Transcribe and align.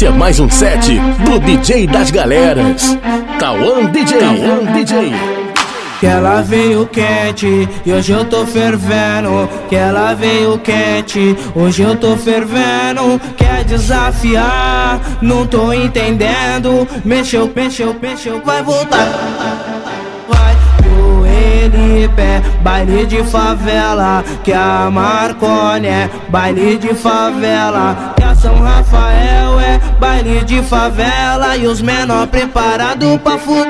É 0.00 0.10
mais 0.10 0.38
um 0.38 0.48
set 0.48 0.96
do 1.24 1.40
DJ 1.40 1.88
das 1.88 2.12
galeras. 2.12 2.96
Tauan 3.40 3.86
DJ. 3.86 4.18
Tauan 4.20 4.72
DJ. 4.72 5.12
Que 5.98 6.06
ela 6.06 6.40
veio 6.40 6.86
quente 6.86 7.68
e 7.84 7.92
hoje 7.92 8.12
eu 8.12 8.24
tô 8.24 8.46
fervendo. 8.46 9.48
Que 9.68 9.74
ela 9.74 10.14
veio 10.14 10.56
quente, 10.58 11.36
hoje 11.52 11.82
eu 11.82 11.96
tô 11.96 12.16
fervendo. 12.16 13.20
Quer 13.36 13.64
desafiar, 13.64 15.00
não 15.20 15.44
tô 15.44 15.72
entendendo. 15.72 16.86
Mexeu, 17.04 17.50
mexeu, 17.52 17.96
mexeu, 18.00 18.40
vai 18.44 18.62
voltar 18.62 19.08
pé, 22.18 22.42
baile 22.62 23.06
de 23.06 23.22
favela, 23.24 24.24
que 24.42 24.52
a 24.52 24.90
Marconi 24.90 25.86
é 25.86 26.10
baile 26.28 26.76
de 26.78 26.94
favela, 26.94 28.14
São 28.40 28.60
Rafael 28.60 29.58
é 29.60 29.80
baile 29.98 30.44
de 30.44 30.62
favela 30.62 31.56
e 31.56 31.66
os 31.66 31.80
menor 31.80 32.26
preparado 32.28 33.18
pra 33.22 33.36
fuder. 33.36 33.66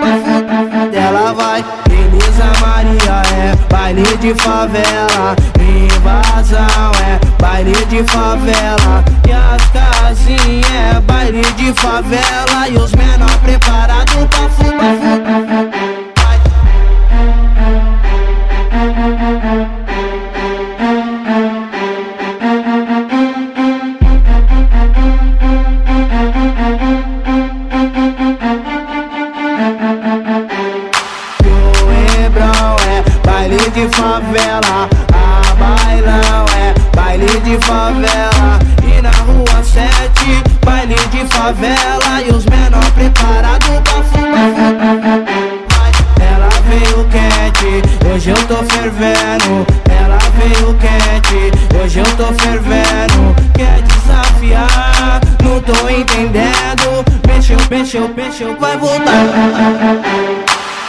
Ela 0.92 1.32
vai, 1.32 1.64
Elisa 1.90 2.52
Maria 2.60 3.22
é 3.34 3.56
baile 3.72 4.04
de 4.18 4.34
favela, 4.34 5.34
invasão 5.58 6.92
é 7.02 7.18
baile 7.42 7.74
de 7.86 8.04
favela, 8.04 9.04
e 9.26 9.32
as 9.32 9.64
casinhas 9.70 10.96
é 10.96 11.00
baile 11.00 11.42
de 11.56 11.72
favela 11.80 12.68
e 12.68 12.76
os 12.76 12.92
menor 12.92 13.38
preparado 13.38 14.28
pra 14.28 14.48
fuder. 14.50 15.47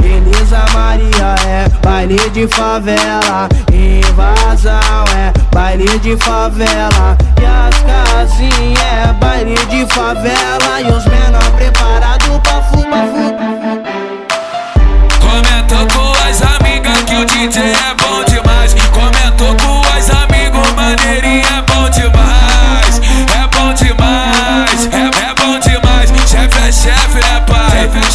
Elisa 0.03 0.65
Maria 0.73 1.35
é 1.47 1.69
baile 1.83 2.29
de 2.29 2.47
favela, 2.47 3.49
invasão 3.73 5.05
é 5.15 5.33
baile 5.53 5.97
de 5.99 6.15
favela, 6.17 7.17
e 7.41 7.45
as 7.45 7.75
casinhas 7.81 8.79
é 8.81 9.13
baile 9.13 9.55
de 9.65 9.85
favela, 9.93 10.81
e 10.81 10.91
os 10.91 11.05
menor 11.05 11.51
preparado 11.57 12.39
pra 12.43 12.58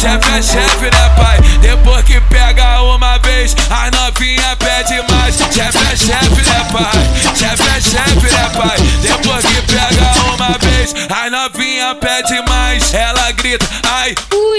Chefe 0.05 0.37
é 0.37 0.41
chefe, 0.43 0.83
né, 0.83 1.09
pai? 1.17 1.39
Depois 1.61 2.05
que 2.05 2.21
pega 2.29 2.79
uma 2.83 3.17
vez, 3.17 3.55
a 3.71 3.89
novinha 3.89 4.55
pede 4.57 5.01
mais. 5.11 5.35
Chefe 5.35 5.79
é 5.79 5.95
chefe, 5.95 6.43
né, 6.43 6.67
pai? 6.71 7.35
Chefe 7.35 7.63
é 7.75 7.81
chefe, 7.81 8.35
né, 8.35 8.51
pai? 8.55 8.77
Depois 9.01 9.43
que 9.43 9.59
pega 9.63 10.13
uma 10.31 10.55
vez, 10.59 10.93
a 11.09 11.27
novinha 11.31 11.95
pede 11.95 12.39
mais. 12.47 12.93
Ela 12.93 13.31
grita, 13.31 13.67
ai, 13.83 14.13
ui. 14.31 14.54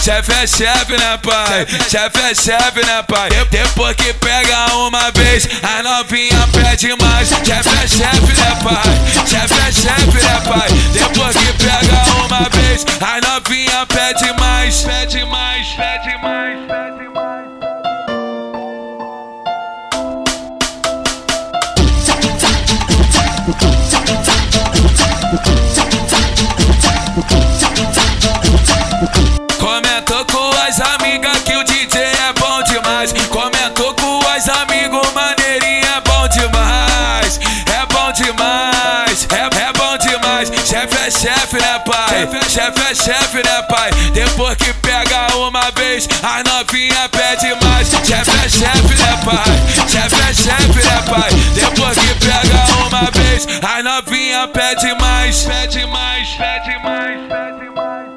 Chefe 0.00 0.32
é 0.32 0.46
chefe, 0.46 0.92
né, 0.92 1.18
pai? 1.22 1.66
Chefe 1.88 2.20
é 2.20 2.34
chefe, 2.34 2.86
né, 2.86 3.02
pai? 3.02 3.28
Depois 3.50 3.94
que 3.96 4.12
pega 4.14 4.74
uma 4.74 5.10
vez, 5.12 5.46
a 5.62 5.82
novinha 5.82 6.48
pede 6.52 6.94
mais. 7.02 7.28
Chefe 7.28 7.68
é 7.68 7.86
chefe, 7.86 8.40
né, 8.40 8.58
pai? 8.62 9.26
Chefe 9.26 9.60
é 9.60 9.72
chefe, 9.72 10.24
né, 10.24 10.40
pai? 10.48 10.68
Depois 10.92 11.36
que 11.36 11.52
pega 11.52 12.24
uma 12.24 12.48
vez, 12.48 12.86
a 13.00 13.20
novinha 13.20 13.86
pede 13.86 14.32
mais. 14.40 14.82
Pede 14.82 15.24
mais, 15.26 15.66
pede 15.68 16.22
mais, 16.22 16.58
pede 16.66 17.08
mais. 17.14 17.59
Pai? 42.26 42.48
Chefe 42.48 42.80
é 42.80 42.94
chefe, 42.94 43.36
né, 43.36 43.62
pai? 43.68 43.90
Depois 44.12 44.56
que 44.56 44.72
pega 44.74 45.34
uma 45.36 45.70
vez, 45.72 46.08
a 46.22 46.42
novinha 46.42 47.08
pede 47.08 47.54
mais. 47.64 47.88
Chefe 47.88 48.30
é 48.30 48.48
chefe, 48.48 48.94
né, 49.02 49.20
pai? 49.24 49.88
Chefe 49.88 50.20
é 50.20 50.34
chefe, 50.34 50.86
né, 50.86 51.02
pai? 51.08 51.30
Depois 51.54 51.98
que 51.98 52.14
pega 52.14 52.86
uma 52.86 53.10
vez, 53.10 53.46
a 53.62 53.82
novinha 53.82 54.48
pede 54.48 54.94
mais. 55.00 55.44
Pede 55.44 55.86
mais, 55.86 56.28
pede 56.30 56.82
mais, 56.82 57.20
pede 57.28 57.70
mais. 57.74 58.10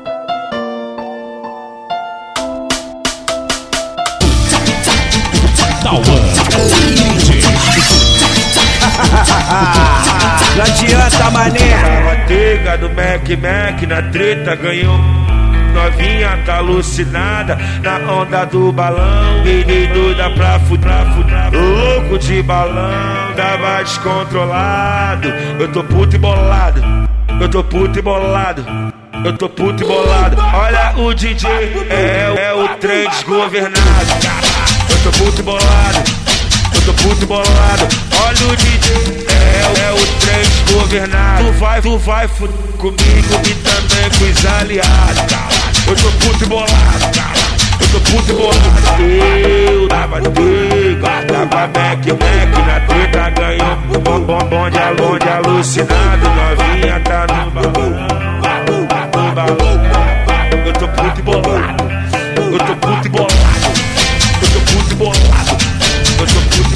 Tauan 5.84 7.23
Não 10.56 10.64
adianta, 10.64 11.32
mané. 11.32 12.24
Tava 12.64 12.78
do 12.78 12.90
Mac 12.90 13.28
Mac 13.42 13.82
na 13.88 14.02
treta 14.12 14.56
ganhou. 14.56 15.00
Novinha 15.74 16.38
tá 16.46 16.58
alucinada 16.58 17.58
na 17.82 17.98
onda 18.12 18.46
do 18.46 18.72
balão. 18.72 19.42
Peguei 19.44 19.88
doida 19.88 20.30
pra 20.30 20.60
fuder, 20.60 20.92
louco 21.52 22.20
de 22.20 22.44
balão. 22.44 23.34
Tava 23.36 23.84
descontrolado. 23.84 25.34
Eu 25.60 25.72
tô 25.72 25.84
puto 25.84 26.16
e 26.16 26.20
bolado. 26.20 26.82
Eu 27.42 27.50
tô 27.50 27.64
puto 27.64 27.98
e 27.98 28.02
bolado. 28.02 28.66
Eu 29.26 29.36
tô 29.36 29.50
puto 29.50 29.84
e 29.84 29.88
bolado. 29.88 30.38
Olha 30.54 30.94
o 30.98 31.14
DJ, 31.14 31.50
é, 31.90 32.50
é 32.50 32.54
o 32.54 32.68
trem 32.78 33.10
desgovernado. 33.10 33.82
Eu 34.92 35.12
tô 35.12 35.18
puto 35.18 35.40
e 35.40 35.44
bolado. 35.44 36.23
Tô 36.86 36.94
puto 36.96 37.26
bolado. 37.26 37.88
Olha 38.26 38.48
o 38.48 38.56
DJ, 38.58 39.26
é, 39.30 39.88
é 39.88 39.92
o 39.94 40.06
trem 40.20 40.42
desgovernado. 40.42 41.46
Tu 41.46 41.52
vai, 41.54 41.82
tu 41.82 41.98
vai 41.98 42.28
comigo 42.28 42.98
e 43.46 43.54
também 43.56 44.10
com 44.20 44.26
os 44.26 44.46
aliados. 44.46 45.34
Eu 45.88 45.96
tô 45.96 46.12
puto 46.12 46.46
bolado, 46.48 46.72
Eu 47.80 47.88
tô 47.88 48.00
puto 48.12 48.34
bolado. 48.34 49.02
Eu 49.02 49.88
tava 49.88 50.20
no 50.20 50.30
bico, 50.32 51.06
tava 51.28 51.68
Mac, 51.68 52.06
Mac 52.06 52.54
na 52.68 52.80
treta 52.82 53.30
ganhou. 53.30 53.78
Bom, 54.04 54.20
bom, 54.20 54.40
bom 54.50 54.70
de, 54.70 55.02
bom 55.02 55.18
de 55.18 55.30
alucinado. 55.30 56.28
Novinha 56.36 57.00
tá 57.00 57.26
no 57.28 57.50
balão. 57.52 58.08
Eu 60.66 60.74
tô 60.74 60.88
puto 60.90 61.24
bolado. 61.24 61.94
Eu 62.36 62.60
tô 62.60 62.76
puto 62.76 63.03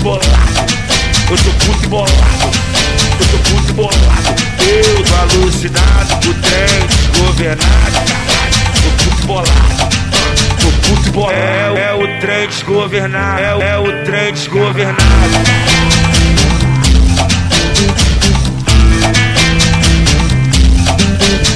Eu 0.08 1.38
tô 1.38 1.52
puto 1.66 1.84
e 1.84 1.88
bolado. 1.88 2.16
Eu 3.20 3.28
tô 3.28 3.38
puto 3.50 3.70
e 3.70 3.74
bolado. 3.74 3.98
Eu 4.66 5.04
tô 5.04 5.16
alucinado. 5.16 6.30
O 6.30 6.34
trem 6.34 6.88
desgovernado. 6.88 8.00
Tô 8.84 8.90
puto 9.04 9.22
e 9.22 9.26
bolado. 9.26 9.50
Tô 10.62 10.70
puto 10.88 11.08
e 11.08 11.12
bolado. 11.12 11.36
É, 11.36 11.90
é 11.90 11.94
o 11.94 12.22
trem 12.22 12.48
desgovernado. 12.48 13.42
É, 13.42 13.70
é 13.70 13.78
o 13.78 14.06
trem 14.06 14.32
desgovernado. 14.32 15.08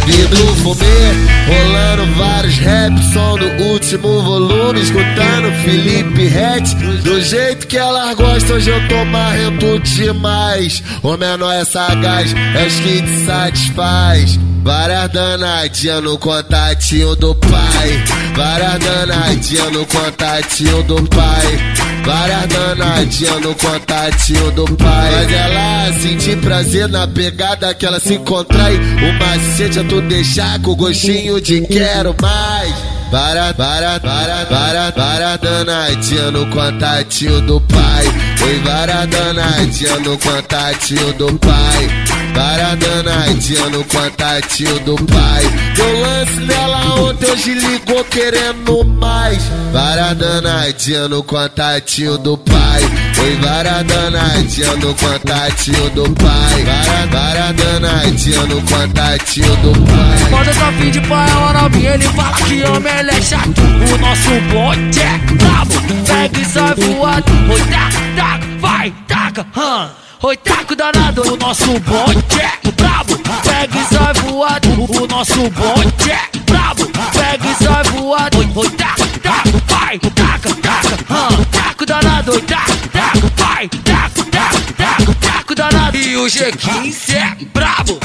Vidro 0.06 0.56
fumê, 0.58 1.12
rolando 1.48 2.06
vários 2.16 2.58
rap, 2.58 2.94
som 3.14 3.38
do 3.38 3.48
último 3.64 4.22
volume, 4.22 4.82
escutando 4.82 5.52
Felipe 5.64 6.28
Ret, 6.28 6.76
do 7.04 7.22
jeito 7.22 7.68
que 7.68 7.78
elas 7.78 8.16
gostam, 8.16 8.56
hoje 8.56 8.70
eu 8.70 8.88
tô 8.88 9.06
marrento 9.06 9.80
demais. 9.80 10.84
O 11.04 11.18
menor 11.18 11.54
é 11.54 11.66
sagaz, 11.66 12.34
é 12.34 12.66
os 12.66 12.80
que 12.80 13.02
te 13.02 13.26
satisfaz. 13.26 14.40
Várias 14.64 15.10
danadinhas 15.10 16.04
no 16.04 16.20
contatinho 16.20 17.16
do 17.16 17.34
pai. 17.34 18.04
Várias 18.36 18.78
danadinhas 18.78 19.72
no 19.72 19.86
contatinho 19.88 20.84
do 20.84 21.02
pai. 21.10 21.91
Várias 22.06 22.48
danadinhas 22.48 23.42
no 23.42 23.56
contatinho 23.56 24.52
do 24.52 24.66
pai. 24.78 25.12
Mas 25.12 25.32
ela 25.32 25.94
sentir 26.00 26.38
prazer 26.38 26.88
na 26.90 27.08
pegada 27.08 27.74
que 27.74 27.86
ela 27.86 28.00
se 28.00 28.18
contrai. 28.20 28.76
O 28.76 29.14
macete 29.20 29.80
é 29.80 29.84
tu 29.84 30.02
deixar 30.02 30.60
com 30.62 30.76
gostinho 30.76 31.40
de 31.40 31.62
quero 31.62 32.16
mais. 32.22 33.01
Para, 33.12 33.54
para, 33.54 34.00
para, 34.00 34.46
para, 34.46 34.92
para 34.94 35.36
danadinha 35.36 36.32
no 36.32 36.46
contatinho 36.48 37.42
do 37.42 37.60
pai. 37.60 38.06
Oi, 38.42 38.60
para 38.64 39.06
danadinha 39.06 40.00
no 40.00 40.18
contatinho 40.18 41.14
do 41.16 41.38
pai. 41.40 41.90
Para 42.34 42.74
danadinha 42.76 43.70
no 43.70 43.84
contatinho 43.84 44.80
do 44.80 44.96
pai. 44.96 45.44
Deu 45.76 46.00
lance 46.00 46.40
nela 46.40 47.02
ontem, 47.02 47.30
hoje 47.30 47.54
ligou 47.54 48.02
querendo 48.06 48.86
mais. 48.86 49.44
Para 49.74 50.14
danadinha 50.14 51.10
no 51.10 51.22
contatinho 51.22 52.18
do 52.18 52.38
pai. 52.38 52.82
Oi, 53.24 53.38
para 53.42 53.84
danadinha 53.84 54.74
no 54.78 54.96
contatinho 54.96 55.90
do 55.90 56.10
pai. 56.12 56.64
Para, 56.64 57.08
para 57.10 57.52
danadinha 57.52 58.42
no 58.44 58.62
contatinho 58.62 59.21
do 59.40 59.72
pai. 59.86 60.30
Quando 60.30 60.60
tá 60.60 60.72
fim 60.74 60.92
de 60.92 61.00
pai, 61.02 61.30
a 61.30 61.54
novinha, 61.54 61.94
ele 61.94 62.04
fala 62.04 62.36
que 62.36 62.64
homem 62.64 62.94
ele 63.00 63.12
é 63.12 63.22
chato. 63.22 63.62
O 63.62 63.98
nosso 63.98 64.30
bonde 64.52 65.00
é 65.00 65.18
brabo. 65.36 65.74
Pega 66.06 66.40
e 66.40 66.46
sai 66.46 66.76
voado. 66.76 67.32
Oi, 67.50 67.62
taca, 67.62 67.98
taca, 68.16 68.48
vai, 68.60 68.94
taca, 69.08 69.48
hã. 69.56 69.90
Oi, 70.24 70.38
taca 70.38 70.76
danado. 70.76 71.22
O 71.34 71.38
nosso 71.38 71.80
bonde 71.80 72.42
é 72.42 72.72
brabo. 72.72 73.18
Pega 73.44 73.80
e 73.80 73.86
sai 73.86 74.14
voado. 74.16 74.70
O 75.02 75.08
nosso 75.08 75.50
bonde 75.50 76.12
é 76.12 76.40
brabo. 76.46 76.86
Pega 77.14 77.48
e 77.48 77.64
sai 77.64 77.84
voado. 77.86 78.38
Oi, 78.38 78.50
oi, 78.54 78.70
taca, 78.72 79.06
taca, 79.24 79.52
vai, 79.68 79.98
taca, 79.98 80.56
taca, 80.56 80.98
hã. 81.10 81.46
Taca 81.52 81.86
danado. 81.86 82.34
Oi, 82.34 82.42
taca, 82.42 82.76
taca, 82.92 83.32
vai, 83.38 83.70
taca, 83.70 84.24
taca, 84.26 84.74
taca, 84.74 85.16
taca 85.22 85.56
danado. 85.56 85.98
E 85.98 86.18
o 86.18 86.26
G15 86.26 87.16
é 87.16 87.46
brabo. 87.54 87.98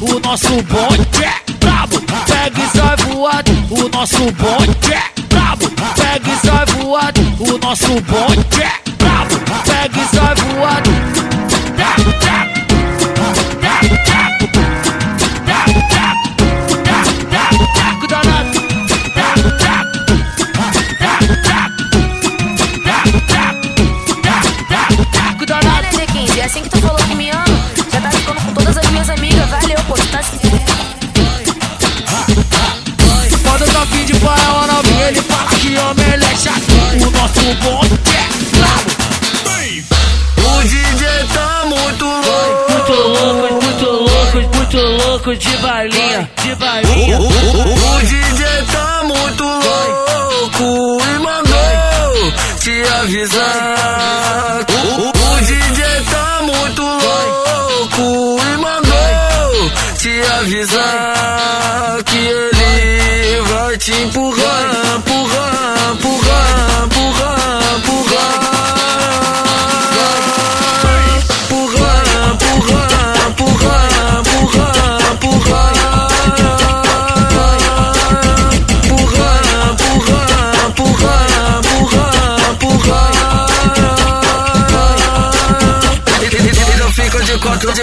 O 0.00 0.20
nosso 0.20 0.48
bonde 0.62 1.24
é 1.24 1.52
brabo. 1.58 2.00
Pega 2.26 2.60
e 2.60 2.68
sai 2.76 2.96
voado. 2.96 3.50
O 3.70 3.88
nosso 3.88 4.18
bonde 4.32 4.92
é 4.92 5.22
brabo. 5.28 5.70
Pega 5.96 6.30
e 6.30 6.46
sai 6.46 6.66
voado. 6.66 7.20
O 7.40 7.58
nosso 7.58 7.88
bonde 8.02 8.37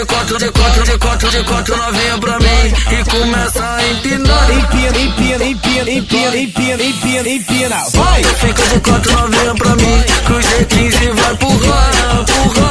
quatro, 0.06 0.38
de 0.38 0.50
quatro, 0.50 0.84
de 0.84 0.98
quatro, 0.98 1.30
de 1.30 1.44
quatro, 1.44 1.76
novinha 1.76 2.18
pra 2.18 2.38
mim 2.38 2.74
e 2.90 3.10
começa 3.10 3.64
a 3.64 3.88
empinar. 3.88 4.50
Empina, 4.50 4.98
empina, 4.98 5.44
empina, 5.44 5.90
empina, 5.90 6.36
empina, 6.36 6.82
empina, 6.82 7.28
empina. 7.28 7.84
Vai! 7.94 8.24
Fica 8.24 8.62
de 8.62 8.80
quatro 8.80 9.12
novinha 9.12 9.54
pra 9.54 9.76
mim 9.76 10.04
que 10.26 10.32
o 10.32 10.38
G15 10.38 11.12
vai 11.12 11.32
empurrar, 11.32 11.90
empurrar, 11.94 12.20
empurrar, 12.20 12.65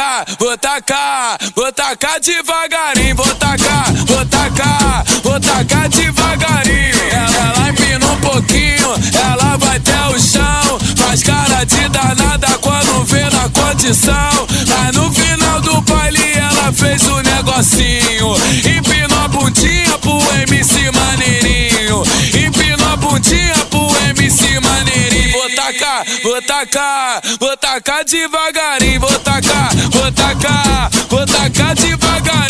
tacar, 0.00 0.24
vou 0.38 0.56
tacar, 0.56 1.38
vou 1.54 1.72
tacar 1.72 2.20
devagarinho, 2.20 3.14
vou 3.16 3.34
tacar, 3.34 3.92
vou 4.06 4.24
tacar, 4.26 5.04
vou 5.22 5.38
tacar 5.38 5.88
devagarinho. 5.90 6.94
Ela, 7.12 7.52
ela 7.54 7.68
empina 7.68 8.06
um 8.06 8.16
pouquinho, 8.20 8.94
ela 9.14 9.58
vai 9.58 9.76
até 9.76 10.06
o 10.08 10.18
chão, 10.18 10.78
faz 10.96 11.22
cara 11.22 11.64
de 11.64 11.88
danada 11.90 12.48
quando 12.62 13.04
vê 13.04 13.24
na 13.24 13.48
condição. 13.50 14.46
Mas 14.68 14.96
no 14.96 15.12
final 15.12 15.60
do 15.60 15.80
baile 15.82 16.32
ela 16.32 16.72
fez 16.72 17.06
o 17.06 17.20
negocinho, 17.20 18.34
empinou 18.78 19.18
a 19.22 19.28
bundinha 19.28 19.98
pro 19.98 20.18
MC 20.42 20.90
maneirinho, 20.92 22.02
empinou 22.46 22.88
a 22.88 22.96
bundinha 22.96 23.69
MC 24.08 24.60
maneirinho. 24.60 25.32
Vou 25.32 25.50
tacar, 25.54 26.04
vou 26.22 26.42
tacar, 26.42 27.22
vou 27.38 27.56
tacar 27.56 28.04
devagarinho, 28.04 29.00
vou 29.00 29.18
tacar, 29.20 29.70
vou 29.90 30.12
tacar, 30.12 30.90
vou 31.08 31.26
tacar 31.26 31.74
devagarinho. 31.74 32.49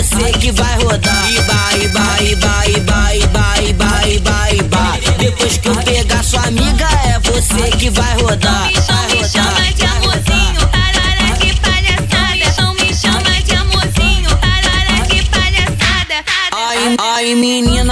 Você 0.00 0.32
que 0.38 0.50
vai 0.52 0.82
rodar. 0.82 1.30
Iba, 1.30 1.76
iba, 1.76 2.22
iba, 2.22 2.66
iba, 2.68 3.14
iba, 3.14 3.60
iba, 3.60 4.08
iba, 4.08 4.50
iba. 4.52 4.98
Depois 5.18 5.58
que 5.58 5.68
eu 5.68 5.76
pegar 5.76 6.24
sua 6.24 6.42
amiga, 6.46 6.88
é 7.04 7.18
você 7.18 7.70
que 7.76 7.90
vai 7.90 8.14
rodar. 8.22 8.70
Me 8.70 9.28
chama 9.28 9.72
de 9.74 9.84
amorzinho, 9.84 10.68
parará 10.72 11.36
que 11.38 11.52
palhaçada. 11.60 12.72
Me 12.80 12.94
chama 12.94 13.42
de 13.44 13.52
amorzinho, 13.52 14.30
parará 14.38 15.04
que 15.06 15.22
palhaçada. 15.28 16.24
Ai, 16.52 16.96
ai, 16.98 17.34
menina, 17.34 17.89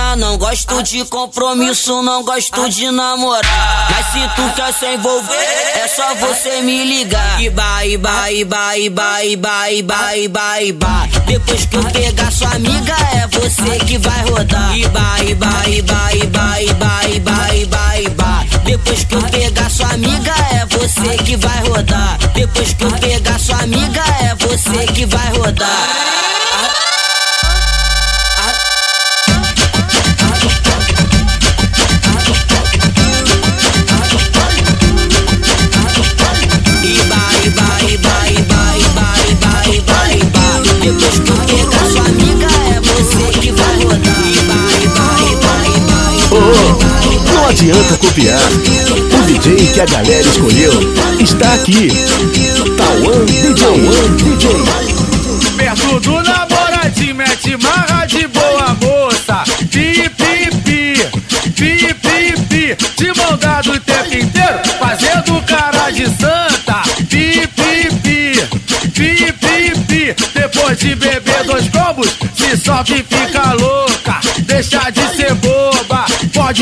gosto 0.49 0.83
de 0.83 1.05
compromisso, 1.05 2.01
não 2.03 2.25
gosto 2.25 2.71
de 2.71 2.91
namorar. 2.91 3.89
Mas 3.91 4.07
se 4.07 4.35
tu 4.35 4.55
quer 4.57 4.73
se 4.73 4.87
envolver, 4.95 5.35
é 5.35 5.87
só 5.89 6.15
você 6.15 6.63
me 6.63 6.85
ligar. 6.85 7.39
E 7.39 7.51
vai, 7.51 7.99
vai, 7.99 8.45
vai, 8.45 8.89
vai, 8.89 9.37
vai, 9.37 9.83
vai, 9.83 10.29
vai, 10.29 10.73
vai. 10.73 11.09
Depois 11.27 11.67
que 11.67 11.77
eu 11.77 11.85
pegar 11.85 12.33
sua 12.33 12.49
amiga, 12.53 12.97
é 13.15 13.27
você 13.27 13.85
que 13.85 13.99
vai 13.99 14.23
rodar. 14.23 14.75
E 14.75 14.87
vai, 14.87 15.35
vai, 15.35 15.83
vai, 15.83 16.19
vai, 16.33 16.67
vai, 16.67 17.21
vai, 17.21 17.65
vai, 17.67 18.07
vai. 18.17 18.49
Depois 18.65 19.05
que 19.05 19.15
eu 19.17 19.23
pegar 19.25 19.71
sua 19.71 19.93
amiga, 19.93 20.33
é 20.55 20.65
você 20.65 21.23
que 21.25 21.37
vai 21.37 21.69
rodar. 21.69 22.17
Depois 22.35 22.73
que 22.73 22.85
eu 22.85 22.91
pegar 22.93 23.39
sua 23.39 23.59
amiga, 23.59 24.03
é 24.23 24.35
você 24.35 24.93
que 24.95 25.05
vai 25.05 25.29
rodar. 25.37 26.38
Adianta 47.69 47.99
copiar. 47.99 48.41
O 49.13 49.23
DJ 49.27 49.67
que 49.67 49.81
a 49.81 49.85
galera 49.85 50.27
escolheu 50.27 50.73
está 51.21 51.53
aqui. 51.53 51.89
Tauan 52.77 53.27
DJ. 53.27 53.57
DJ. 54.17 54.49
Perto 55.57 56.01
do 56.01 56.23
namoradinho, 56.23 57.15
mete 57.15 57.57
marra 57.59 58.07
de 58.07 58.27
boa 58.29 58.75
moça. 58.81 59.45
Pi, 59.71 60.09
pi, 60.09 60.51
pi, 60.65 60.95
pi, 61.55 61.95
pi, 61.95 62.43
pi. 62.49 62.77
De 62.97 63.13
mão 63.21 63.37
dada 63.37 63.71
o 63.71 63.81
tempo 63.81 64.15
inteiro, 64.15 64.61
fazendo 64.79 65.43
cara 65.43 65.91
de 65.91 66.07
santa. 66.07 66.83
Pi, 67.11 67.47
pi, 67.49 67.91
pi, 68.03 68.33
pi, 68.95 69.33
pi, 69.33 69.81
pi. 69.87 70.17
Depois 70.35 70.79
de 70.79 70.95
beber 70.95 71.45
dois 71.45 71.69
combos, 71.69 72.17
se 72.35 72.57
sobe 72.57 72.95
e 72.95 73.17
fica 73.17 73.53
louca. 73.53 74.21
Deixa 74.47 74.91
de 74.91 75.17
ser 75.17 75.35
boba, 75.35 75.58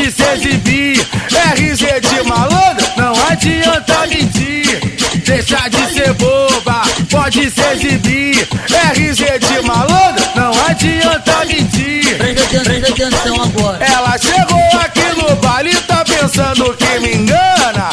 pode 0.07 0.11
se 0.13 0.23
exibir. 0.23 1.07
RZ 1.55 2.01
de 2.09 2.29
malandro, 2.29 2.87
não 2.97 3.13
adianta 3.29 4.07
mentir. 4.07 4.97
Deixa 5.25 5.69
de 5.69 5.93
ser 5.93 6.13
boba, 6.15 6.83
pode 7.11 7.51
se 7.51 7.61
exibir. 7.73 8.49
RZ 8.93 9.17
de 9.17 9.67
malandro, 9.67 10.25
não 10.35 10.53
adianta 10.67 11.45
mentir. 11.47 12.17
Presta 12.19 12.89
atenção 12.89 13.43
agora. 13.43 13.85
Ela 13.85 14.19
chegou 14.19 14.81
aqui 14.81 15.21
no 15.21 15.37
baile, 15.37 15.75
tá 15.83 16.05
pensando 16.05 16.77
que 16.77 17.01
me 17.01 17.15
engana. 17.15 17.91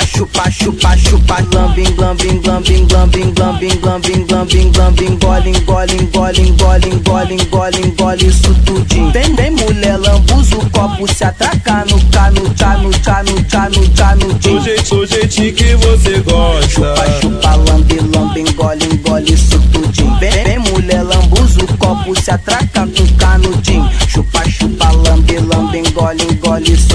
chupa, 0.00 0.50
chupa, 0.50 0.96
chupa, 0.96 1.42
glambing, 1.50 1.94
glambing, 1.96 2.40
glambing, 2.40 2.86
glambing, 2.86 3.34
glambing, 3.34 3.78
glambing, 3.80 4.26
glambing, 4.26 4.72
glambing, 4.72 5.12
engole, 5.12 5.46
engole, 5.46 5.92
engole, 5.92 6.38
engole, 6.40 6.88
engole, 6.88 7.32
engole, 7.34 7.78
engole 7.84 8.26
isso 8.26 8.54
tudinho. 8.64 9.12
Vem, 9.12 9.34
vem 9.34 9.50
mulher, 9.50 9.98
lambuza 9.98 10.56
o 10.56 10.70
copo, 10.70 11.06
se 11.12 11.24
atracar 11.24 11.84
no 11.90 12.00
cano, 12.10 12.48
tchá, 12.54 12.76
no 12.78 12.90
tchá, 12.90 13.22
no 13.22 13.42
tchá, 13.42 13.68
no 13.68 13.88
tchá, 13.88 14.16
no 14.16 14.34
tchá. 14.38 14.50
Do 14.50 14.60
jeito, 14.60 14.96
do 14.96 15.06
jeitinho 15.06 15.52
que 15.54 15.74
você 15.76 16.20
gosta. 16.20 16.68
Chupa, 16.68 17.20
chupa, 17.20 17.56
lambe, 17.56 18.00
lambe, 18.14 18.40
engole, 18.40 18.84
engole 18.84 19.32
isso 19.32 19.58
tudinho. 19.72 20.18
Vem, 20.18 20.44
vem 20.44 20.58
mulher, 20.58 21.02
lambuza 21.02 21.62
o 21.62 21.76
copo, 21.76 22.18
se 22.18 22.30
atraca 22.30 22.86
com 22.86 23.06
canudinho. 23.18 23.90
Chupa, 24.08 24.48
chupa, 24.48 24.90
lambe, 24.90 25.38
lambe, 25.38 25.78
engole, 25.78 26.22
engole 26.22 26.72
isso 26.72 26.91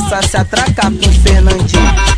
começa 0.00 0.16
a 0.16 0.22
se 0.22 0.36
atracar 0.36 0.90
com 0.90 1.08
o 1.08 1.12
Fernandinho. 1.12 2.09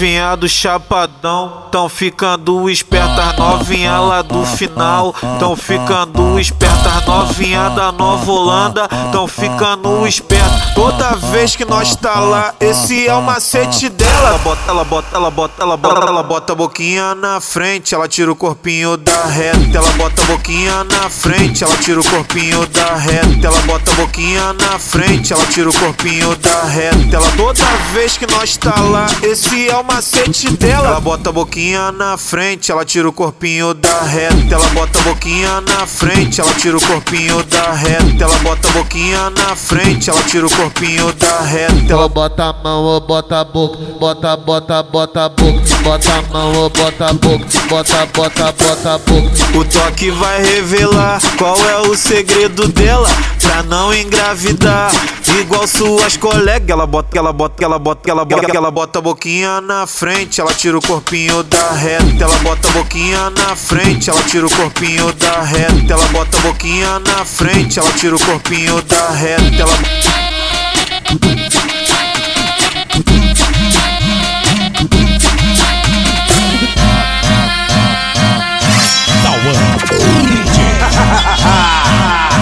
Novinha 0.00 0.34
do 0.34 0.48
chapadão 0.48 1.64
tão 1.70 1.86
ficando 1.86 2.70
espertas, 2.70 3.36
novinha 3.36 3.98
lá 3.98 4.22
do 4.22 4.46
final 4.46 5.14
tão 5.38 5.54
ficando 5.54 6.40
espertas, 6.40 6.89
novinha 7.10 7.70
da 7.70 7.90
Nova 7.90 8.30
Holanda 8.30 8.88
tão 9.10 9.26
ficando 9.26 10.06
espertas. 10.06 10.72
Toda 10.76 11.16
vez 11.32 11.56
que 11.56 11.64
nós 11.64 11.96
tá 11.96 12.20
lá, 12.20 12.54
esse 12.60 13.08
é 13.08 13.12
o 13.12 13.20
macete 13.20 13.88
dela. 13.88 14.28
Ela 14.28 14.38
bota, 14.38 14.60
ela 14.68 14.84
bota, 14.84 15.16
ela 15.16 15.30
bota, 15.30 15.62
ela 15.62 15.76
bota, 15.76 16.06
ela 16.06 16.22
bota 16.22 16.52
a 16.52 16.54
boquinha 16.54 17.14
na 17.16 17.40
frente, 17.40 17.96
ela 17.96 18.06
tira 18.06 18.30
o 18.30 18.36
corpinho 18.36 18.96
da 18.96 19.24
reta, 19.24 19.78
ela 19.78 19.90
bota 19.94 20.22
a 20.22 20.24
boquinha 20.26 20.84
na 20.84 21.10
frente, 21.10 21.64
ela 21.64 21.76
tira 21.78 22.00
o 22.00 22.04
corpinho 22.08 22.64
da 22.66 22.94
reta, 22.94 23.46
ela 23.48 23.60
bota 23.62 23.90
a 23.90 23.94
boquinha 23.94 24.52
na 24.52 24.78
frente, 24.78 25.32
ela 25.32 25.44
tira 25.46 25.68
o 25.68 25.72
corpinho 25.72 26.36
da 26.36 26.62
reta. 26.62 27.16
Ela 27.16 27.30
toda 27.36 27.64
vez 27.92 28.16
que 28.16 28.26
nós 28.30 28.56
tá 28.56 28.80
lá, 28.80 29.06
esse 29.24 29.68
é 29.68 29.76
o 29.76 29.82
macete 29.82 30.48
dela. 30.52 30.86
Ela 30.86 31.00
bota 31.00 31.30
a 31.30 31.32
boquinha 31.32 31.90
na 31.90 32.16
frente, 32.16 32.70
ela 32.70 32.84
tira 32.84 33.08
o 33.08 33.12
corpinho 33.12 33.74
da 33.74 34.02
reta, 34.02 34.54
ela 34.54 34.68
bota 34.68 34.96
a 35.00 35.02
boquinha 35.02 35.60
na 35.60 35.86
frente, 35.88 36.40
ela 36.40 36.54
tira 36.54 36.76
o 36.76 36.80
corpinho 36.80 36.99
da 37.48 37.72
reta, 37.72 38.24
ela 38.24 38.36
bota 38.38 38.68
a 38.68 38.72
boquinha 38.72 39.30
na 39.30 39.56
frente, 39.56 40.10
ela 40.10 40.22
tira 40.22 40.46
o 40.46 40.50
corpinho 40.50 41.12
da 41.14 41.40
reta. 41.40 41.92
Ela 41.92 42.08
bota 42.08 42.44
a 42.44 42.52
mão, 42.52 42.84
ou 42.84 43.00
bota 43.00 43.40
a 43.40 43.44
boca, 43.44 43.78
bota, 43.98 44.36
bota, 44.36 44.82
bota 44.82 45.24
a 45.24 45.28
boca, 45.28 45.60
bota 45.82 46.12
a 46.12 46.22
mão, 46.22 46.54
ou 46.54 46.70
bota 46.70 47.06
a 47.06 47.12
boca, 47.12 47.46
bota, 47.68 48.06
bota, 48.06 48.52
bota 48.52 48.94
a 48.94 48.98
boca. 48.98 49.58
O 49.58 49.64
toque 49.64 50.10
vai 50.10 50.42
revelar 50.42 51.20
qual 51.38 51.56
é 51.56 51.78
o 51.88 51.96
segredo 51.96 52.68
dela 52.68 53.08
pra 53.40 53.62
não 53.62 53.92
engravidar. 53.92 54.92
Igual 55.40 55.66
suas 55.66 56.16
colegas, 56.16 56.68
ela 56.70 56.86
bota, 56.86 57.18
ela 57.18 57.32
bota, 57.32 57.64
ela 57.64 57.78
bota, 57.78 58.10
ela 58.10 58.24
bota, 58.24 58.56
ela 58.56 58.70
bota 58.70 58.98
a 58.98 59.02
boquinha 59.02 59.60
na 59.60 59.86
frente, 59.86 60.40
ela 60.40 60.52
tira 60.52 60.76
o 60.76 60.82
corpinho 60.82 61.42
da 61.44 61.72
reta. 61.72 62.24
Ela 62.24 62.36
bota 62.38 62.68
a 62.68 62.72
boquinha 62.72 63.30
na 63.30 63.56
frente, 63.56 64.10
ela 64.10 64.22
tira 64.24 64.46
o 64.46 64.50
corpinho 64.50 65.12
da 65.14 65.40
reta. 65.42 65.92
Ela 65.92 66.04
bota 66.08 66.36
a 66.36 66.40
boquinha 66.40 66.89
na 66.98 67.24
frente, 67.24 67.78
ela 67.78 67.92
tira 67.92 68.16
o 68.16 68.18
corpinho 68.18 68.82
da 68.82 69.10
reta. 69.10 69.42
Ela 69.42 70.00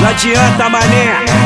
Não 0.00 0.08
adianta, 0.08 0.68
mané. 0.70 1.37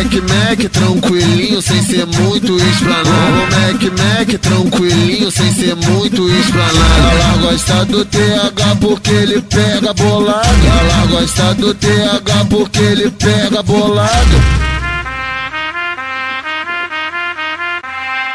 O 0.00 0.02
Mac 0.02 0.14
Mac 0.14 0.70
tranquilinho, 0.72 1.60
sem 1.60 1.82
ser 1.82 2.06
muito 2.06 2.56
explanado. 2.56 3.36
Mac 3.50 3.82
Mac 3.98 4.40
tranquilinho, 4.40 5.30
sem 5.30 5.52
ser 5.52 5.76
muito 5.76 6.26
explanado. 6.26 7.10
Ela 7.12 7.36
gosta 7.42 7.84
do 7.84 8.04
TH 8.06 8.76
porque 8.80 9.10
ele 9.10 9.42
pega 9.42 9.92
bolado. 9.92 10.48
Ela 10.64 11.06
gosta 11.06 11.54
do 11.54 11.74
TH 11.74 12.46
porque 12.48 12.78
ele 12.78 13.10
pega 13.10 13.62
bolado. 13.62 14.79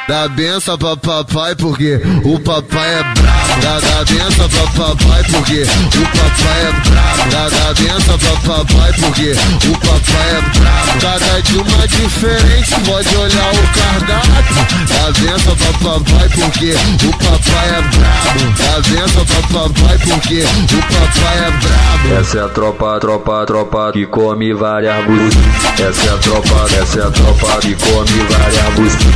Dá 0.08 0.28
benção 0.28 0.78
pra 0.78 0.96
papai 0.96 1.56
porque 1.56 2.00
o 2.24 2.40
papai 2.40 2.94
é 2.94 3.04
brabo. 3.04 3.62
Dá, 3.62 3.80
dá 3.80 4.06
benção 4.06 4.50
pra 4.50 4.86
papai 4.86 5.24
porque 5.32 5.64
o 5.64 6.06
papai 6.06 6.62
é 6.62 6.72
brabo. 6.88 7.30
Dá, 7.32 7.50
dá 7.50 7.74
benção 7.74 8.20
pra 8.20 8.54
papai 8.54 8.94
porque 9.00 9.32
o 9.68 9.80
papai 9.80 10.30
é 10.30 10.42
brabo. 10.60 11.00
Cada 11.02 11.42
de 11.42 11.58
uma 11.58 11.88
diferente, 11.88 12.76
pode 12.86 13.16
olhar 13.18 13.52
o 13.52 13.68
cardápio. 13.74 14.56
Dá 14.88 15.12
benção 15.20 15.56
pra 15.56 15.74
papai 15.74 16.30
porque 16.30 16.76
o 17.04 17.12
papai 17.18 17.70
é 17.70 17.82
brabo. 17.82 18.54
Dá 18.60 18.82
benção 18.88 19.26
pra 19.26 19.60
papai 19.60 19.98
porque 19.98 20.44
o 20.44 20.82
papai 20.82 21.38
é 21.38 21.52
brabo. 21.52 22.22
Essa 22.22 22.38
é 22.38 22.44
a 22.44 22.50
tropa, 22.50 23.00
tropa, 23.00 23.46
tropa 23.48 23.92
que 23.92 24.06
come 24.06 24.54
várias 24.54 25.04
buzis. 25.06 25.36
Essa 25.80 26.10
é 26.10 26.14
a 26.14 26.18
tropa, 26.20 26.66
essa 26.80 27.00
é 27.00 27.08
a 27.08 27.10
tropa 27.10 27.58
que 27.60 27.74
come 27.74 28.26
várias 28.30 28.74
buzis 28.76 29.16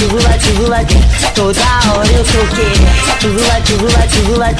tivula, 0.00 0.38
tivula, 0.38 0.78
toda 1.34 1.60
hora 1.60 2.08
eu 2.10 2.24
tô 2.24 2.56
querendo. 2.56 3.18
Tivula, 3.18 3.60
tivula, 3.60 4.06
tivula, 4.08 4.54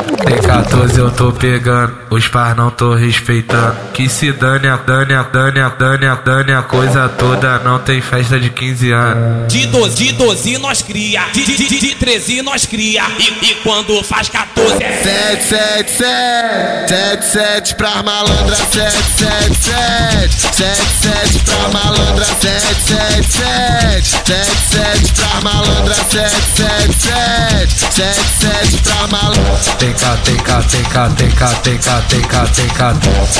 14 0.50 1.00
eu 1.00 1.12
tô 1.12 1.32
pegando, 1.32 1.96
os 2.10 2.28
pais 2.28 2.56
não 2.56 2.70
tô 2.70 2.94
respeitando. 2.94 3.76
Que 3.94 4.08
se 4.08 4.32
dane 4.32 4.68
a, 4.68 4.78
dane 4.78 5.14
a, 5.14 5.24
dane 5.24 5.60
a, 5.60 5.70
dane 5.70 6.06
a, 6.06 6.16
dane 6.16 6.54
a 6.54 6.62
coisa 6.62 7.10
toda, 7.10 7.60
não 7.60 7.80
tem 7.80 8.02
festa 8.02 8.40
de 8.40 8.50
15 8.50 8.92
anos. 8.92 9.54
De 9.54 9.68
12, 9.68 9.96
de 9.96 10.12
12 10.14 10.58
nós 10.60 10.82
cria, 10.82 11.24
de, 11.34 11.46
de, 11.46 11.58
de, 11.58 11.80
de 11.80 11.96
13 11.96 12.42
nós 12.42 12.66
cria, 12.66 13.04
e, 13.20 13.52
e 13.52 13.56
quando 13.64 14.02
faz 14.04 14.30
14 14.30 14.84
é 14.84 15.04
7, 15.04 15.44
7, 15.44 15.89
sete, 15.98 17.26
sete, 17.26 17.76
pra 17.76 18.04
malandra, 18.04 18.56
sete, 18.56 18.98
sete, 19.18 19.58
sete, 19.60 20.56
sete, 20.56 20.88
sete 21.02 21.40
pra 21.40 21.68
malandra, 21.70 22.26
sete, 22.26 22.76
sete, 22.88 23.32
sete, 23.32 24.08
sete, 24.26 24.52
sete 24.70 25.14
pra 25.14 25.42
malandra, 25.42 25.96
sete, 25.96 26.36
sete, 26.56 26.94
sete, 26.94 27.94
sete, 27.94 28.22
sete 28.40 28.78
pra 28.84 29.08
malandra. 29.08 29.60
Teca, 29.80 30.18
teca, 30.24 30.64
teca, 30.64 31.10
teca, 31.10 31.48
teca, 31.64 32.02
teca, 32.10 32.46
teca, 32.54 32.94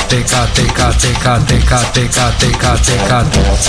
teca, 0.08 0.48
teca, 0.58 0.92
teca, 0.92 0.92
teca, 0.94 1.40
teca, 1.46 1.78
teca, 1.92 2.78
teca, 2.78 3.24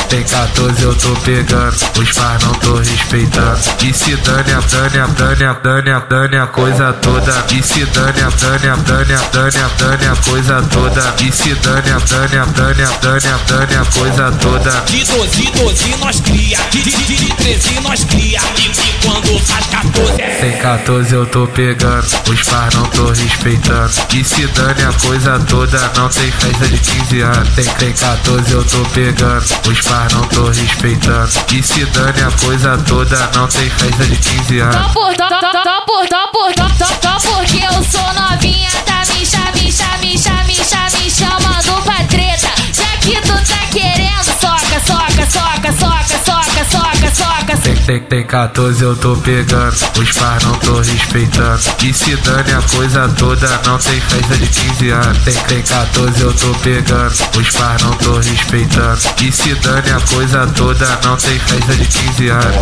teca, 0.07 0.31
14 0.31 0.83
eu 0.83 0.95
tô 0.95 1.13
pegando, 1.21 1.75
os 1.75 2.11
pais 2.11 2.43
não 2.43 2.53
tô 2.53 2.75
respeitando. 2.77 3.59
E 3.83 3.93
se 3.93 4.15
dane 4.17 4.43
dane 4.43 5.13
dane 5.13 5.53
dane 5.61 6.05
dane 6.09 6.37
a 6.37 6.47
coisa 6.47 6.93
toda, 6.93 7.45
e 7.51 7.61
se 7.61 7.85
dane 7.85 8.21
dane 8.39 8.70
a, 8.71 8.75
dane 8.75 9.13
a, 9.13 9.17
dane 9.31 9.57
a, 9.57 9.67
dane 9.77 10.07
a 10.07 10.15
coisa 10.15 10.61
toda. 10.71 11.13
E 11.21 11.31
se 11.31 11.53
dane 11.55 11.91
a, 11.91 11.97
dane 11.99 12.37
a, 12.37 12.45
dane 12.45 12.83
a, 12.83 12.89
dane 13.01 13.27
a, 13.27 13.37
dane 13.47 13.75
a 13.75 13.85
coisa 13.85 14.31
toda. 14.31 14.71
De 14.85 15.03
12, 15.03 15.51
12 15.51 15.95
nós 15.97 16.19
cria, 16.21 16.57
de, 16.71 16.81
de, 16.81 16.91
de, 16.91 17.15
de 17.15 17.33
13 17.35 17.79
nós 17.81 18.03
cria. 18.05 18.39
E, 18.57 18.61
e 18.61 19.05
quando 19.05 19.39
faz 19.45 19.65
14 19.67 20.17
Tem 20.39 20.57
14 20.57 21.13
eu 21.13 21.25
tô 21.25 21.47
pegando, 21.47 22.05
os 22.05 22.43
pais 22.43 22.73
não 22.75 22.85
tô 22.85 23.07
respeitando. 23.09 23.91
E 24.13 24.23
se 24.23 24.47
dane 24.47 24.83
a 24.83 24.93
coisa 24.93 25.39
toda, 25.39 25.91
não 25.97 26.09
tem 26.09 26.31
festa 26.31 26.67
de 26.67 26.77
15 26.77 27.21
anos. 27.21 27.49
Tem, 27.55 27.65
tem 27.65 27.93
14 27.93 28.51
eu 28.51 28.63
tô 28.63 28.83
pegando, 28.91 29.43
os 29.67 29.81
pais 29.81 30.13
não 30.13 30.21
tô 30.27 30.47
respeitando. 30.47 31.31
E 31.51 31.63
se 31.63 31.85
dane 31.85 32.21
a 32.21 32.31
coisa 32.31 32.77
toda, 32.87 33.29
não 33.35 33.47
tem 33.47 33.69
festa 33.69 34.05
de 34.05 34.15
15 34.15 34.59
anos. 34.59 34.75
Só 34.75 34.89
por, 34.93 35.15
só, 35.17 35.29
só, 35.29 35.51
só 35.51 35.81
por, 35.85 36.07
só 36.07 36.27
por, 36.27 36.53
só, 36.57 36.85
só, 36.85 37.19
só 37.19 37.31
porque 37.41 37.57
eu 37.57 37.83
sou 37.83 38.13
novinha, 38.13 38.60
tá 38.85 39.03
me 39.13 39.25
chama, 39.25 39.51
me 39.51 39.71
chama, 39.71 39.97
me 39.97 40.17
chama, 40.17 40.43
me 40.43 40.55
chama, 40.55 40.89
me 40.97 41.09
chamando 41.09 41.83
pra 41.83 42.03
treta. 42.05 42.49
Já 42.73 42.97
que 42.99 43.19
tu 43.21 43.33
tá 43.33 43.65
querendo, 43.71 44.23
soca, 44.39 44.79
soca, 44.85 45.25
soca, 45.29 45.73
soca, 45.73 46.17
soca, 46.25 46.65
soca, 46.65 47.11
soca. 47.15 47.57
Tem, 47.57 47.75
tem, 47.75 47.99
tem 47.99 48.25
14 48.25 48.83
eu 48.83 48.95
tô 48.95 49.15
pegando, 49.17 49.75
os 49.99 50.11
pais 50.11 50.43
não 50.43 50.53
tô 50.59 50.79
respeitando. 50.79 51.61
E 51.83 51.93
se 51.93 52.15
dane 52.17 52.51
a 52.53 52.61
coisa 52.61 53.09
toda, 53.09 53.61
não 53.65 53.77
tem 53.77 53.99
festa 54.01 54.37
de 54.37 54.47
15 54.47 54.89
anos. 54.89 55.23
Tem, 55.23 55.33
tem 55.33 55.61
14 55.61 56.21
eu 56.21 56.33
tô 56.33 56.53
pegando, 56.59 57.11
os 57.11 57.49
pais 57.49 57.83
não 57.83 57.91
tô 57.93 58.17
respeitando. 58.17 59.01
E 59.21 59.31
se 59.31 59.53
dane 59.55 59.91
a 59.91 59.99
coisa 59.99 60.47
toda, 60.47 60.99
não 61.03 61.17
tem 61.17 61.39
festa 61.39 61.75
de 61.75 61.85
15 61.85 62.29
anos. 62.29 62.55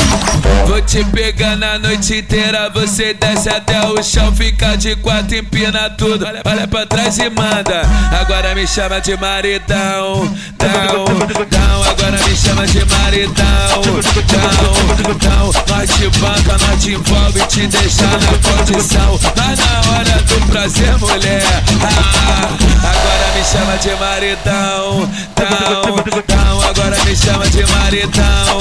Vou 0.67 0.81
te 0.81 1.03
pegar 1.05 1.55
na 1.55 1.77
noite 1.79 2.17
inteira, 2.17 2.69
você 2.69 3.13
desce 3.13 3.49
até 3.49 3.85
o 3.87 4.01
chão, 4.01 4.33
fica 4.35 4.75
de 4.75 4.95
quatro, 4.97 5.35
empina 5.37 5.89
tudo. 5.91 6.25
Olha, 6.25 6.41
olha 6.45 6.67
pra 6.67 6.85
trás 6.85 7.17
e 7.17 7.29
manda. 7.29 7.81
Agora 8.19 8.55
me 8.55 8.65
chama 8.67 8.99
de 9.01 9.15
maridão, 9.17 10.25
dão, 10.57 11.05
dão. 11.49 11.83
Agora 11.83 12.17
me 12.27 12.35
chama 12.35 12.65
de 12.67 12.85
maridão, 12.85 13.81
dão, 14.27 15.17
dão. 15.17 15.51
Nós 15.67 15.89
te 15.89 16.09
banca, 16.19 16.57
nós 16.67 16.83
te 16.83 16.91
envolve, 16.93 17.45
te 17.47 17.67
deixa 17.67 18.05
na 18.05 18.37
condição. 18.49 19.19
Mas 19.35 19.59
na 19.59 19.91
hora 19.91 20.21
do 20.23 20.47
prazer, 20.47 20.97
mulher. 20.97 21.43
Ah, 21.83 22.49
agora 22.89 23.31
me 23.35 23.43
chama 23.43 23.77
de 23.77 23.95
maridão, 23.99 25.09
dão, 25.35 26.03
dão. 26.27 26.61
Agora 26.69 26.97
me 27.05 27.15
chama 27.15 27.45
de 27.49 27.52
maridão, 27.61 28.57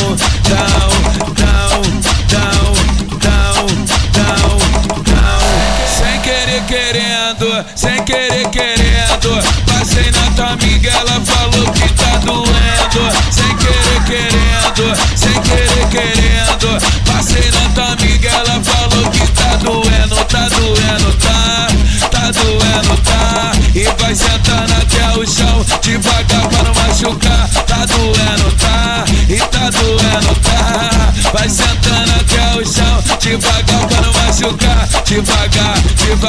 dão, 0.48 0.90
dão, 1.34 1.82
dão, 2.28 2.72
dão, 3.18 3.66
dão, 4.12 4.58
dão. 5.02 5.40
Sem 5.88 6.20
querer 6.20 6.62
querendo, 6.64 7.64
sem 7.74 8.04
querer 8.04 8.48
querendo. 8.50 9.42
Passei 9.66 10.10
na 10.10 10.30
tua 10.36 10.50
amiga, 10.52 10.90
ela 10.90 11.20
falou 11.24 11.72
que 11.72 11.88
tá 11.94 12.18
doendo. 12.18 13.10
Sem 13.30 13.56
querer 13.56 14.02
querendo, 14.04 14.96
sem 15.16 15.40
querer 15.40 15.88
querendo. 15.88 16.80
Passei 17.06 17.50
na 17.50 17.68
tua 17.74 17.92
amiga, 17.94 18.28
ela 18.28 18.60
falou 18.62 19.10
que 19.10 19.26
tá 19.32 19.56
doendo, 19.56 20.16
tá 20.26 20.48
doendo, 20.48 21.12
tá, 21.18 21.68
tá 22.10 22.30
doendo, 22.30 22.96
tá. 23.02 23.52
E 23.74 23.84
vai 24.02 24.14
sentando 24.14 24.72
até 24.74 25.18
o 25.18 25.26
chão, 25.26 25.64
devagar 25.80 26.48
pra 26.48 26.62
não 26.62 26.74
machucar. 26.74 27.48
Tá 27.66 27.86
doendo, 27.86 28.52
tá, 28.56 29.04
e 29.28 29.38
tá 29.38 29.70
doendo, 29.70 30.34
tá. 30.40 31.12
Vai 31.32 31.48
sentando 31.48 32.12
até 32.20 32.31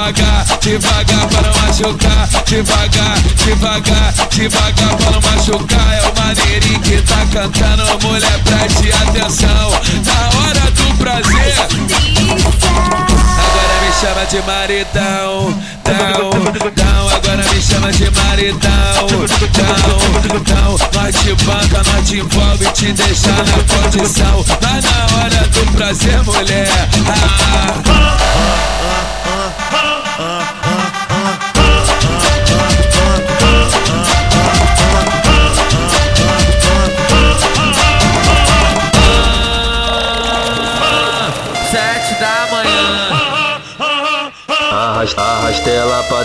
devagar, 0.03 0.45
devagar 0.59 1.27
pra 1.27 1.41
não 1.41 1.53
machucar. 1.61 2.27
Devagar, 2.45 3.17
devagar, 3.45 4.13
devagar 4.29 4.97
pra 4.97 5.11
não 5.11 5.21
machucar. 5.21 5.93
É 5.93 6.01
o 6.09 6.13
maneirinho 6.19 6.79
que 6.81 7.01
tá 7.03 7.25
cantando, 7.31 7.83
mulher, 8.05 8.39
preste 8.43 8.91
atenção. 8.91 9.71
Na 10.03 10.29
hora 10.39 10.71
do 10.71 10.97
prazer. 10.97 11.55
Agora 13.39 13.75
me 13.81 13.91
chama 14.01 14.25
de 14.25 14.41
maridão, 14.41 15.61
dão. 15.83 16.31
Agora 17.15 17.43
me 17.53 17.61
chama 17.61 17.91
de 17.93 18.11
maridão, 18.11 19.07
dão, 19.07 19.79
dão. 20.43 20.77
Nós 20.93 21.15
te 21.15 21.33
banca, 21.45 21.81
nós 21.91 22.07
te 22.07 22.17
envolve, 22.17 22.65
te 22.73 22.91
deixa 22.91 23.31
na 23.31 23.63
condição. 23.73 24.45
Mas 24.61 24.83
na 24.83 25.05
hora 25.15 25.47
do 25.47 25.71
prazer, 25.73 26.23
mulher. 26.23 26.89
Sete 28.83 29.12
Arrasta, 45.03 45.21
arrasta 45.21 45.69
ela 45.69 46.03
pra. 46.03 46.23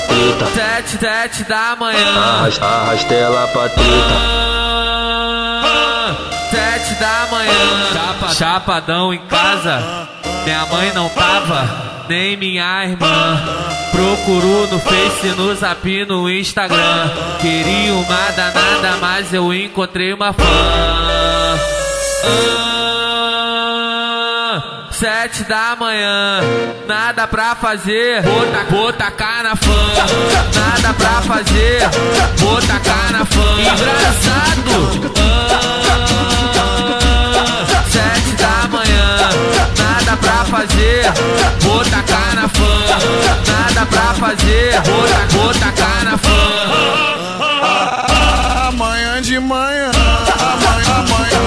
Sete, 0.55 0.99
sete 0.99 1.45
da 1.49 1.75
manhã. 1.75 2.17
Arrasta, 2.17 2.65
arrasta 2.65 3.15
ela 3.15 3.49
pra. 3.49 3.69
Sete 6.49 6.95
da 6.95 7.27
manhã. 7.29 7.93
Chapa, 7.93 8.35
chapadão 8.35 9.13
em 9.13 9.19
casa. 9.27 10.09
Minha 10.45 10.65
mãe 10.67 10.93
não 10.95 11.09
tava, 11.09 12.07
nem 12.09 12.37
minha 12.37 12.85
irmã. 12.85 13.43
Procurou 13.91 14.69
no 14.69 14.79
Face, 14.79 15.27
no 15.37 15.53
Zap, 15.57 16.05
no 16.05 16.31
Instagram. 16.31 17.11
Queria 17.41 17.95
uma 17.95 18.31
danada, 18.31 18.97
mas 19.01 19.35
eu 19.35 19.53
encontrei 19.53 20.13
uma 20.13 20.33
fã. 20.33 20.45
Ah, 22.25 22.68
Sete 24.99 25.45
da 25.45 25.77
manhã, 25.79 26.41
nada 26.89 27.25
pra 27.29 27.55
fazer, 27.55 28.21
vou, 28.69 28.93
ta 28.93 29.05
tacar 29.05 29.45
na 29.45 29.55
fã. 29.55 29.71
Nada 30.57 30.93
pra 30.93 31.23
fazer, 31.23 31.89
vou 32.39 32.61
tacar 32.63 33.13
na 33.13 33.25
fã. 33.25 33.61
Engraçado. 33.61 35.13
Ah, 35.21 35.95
Sete 37.89 38.33
da 38.43 38.67
manhã, 38.67 39.31
nada 39.79 40.17
pra 40.17 40.45
fazer, 40.47 41.13
vou 41.61 41.85
tacar 41.85 42.35
na 42.35 42.49
fã. 42.49 42.89
Nada 43.47 43.87
pra 43.87 44.15
fazer, 44.15 44.83
vou, 44.83 45.07
ta 45.07 45.27
vou 45.31 45.55
tacar 45.55 46.05
na 46.07 46.19
fã. 46.19 46.43
Amanhã 48.67 49.23
de 49.23 49.39
manhã, 49.39 49.93
amanhã, 50.41 50.93
amanhã, 50.97 51.39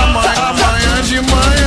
amanhã, 0.00 0.48
amanhã 0.48 1.02
de 1.02 1.20
manhã, 1.22 1.59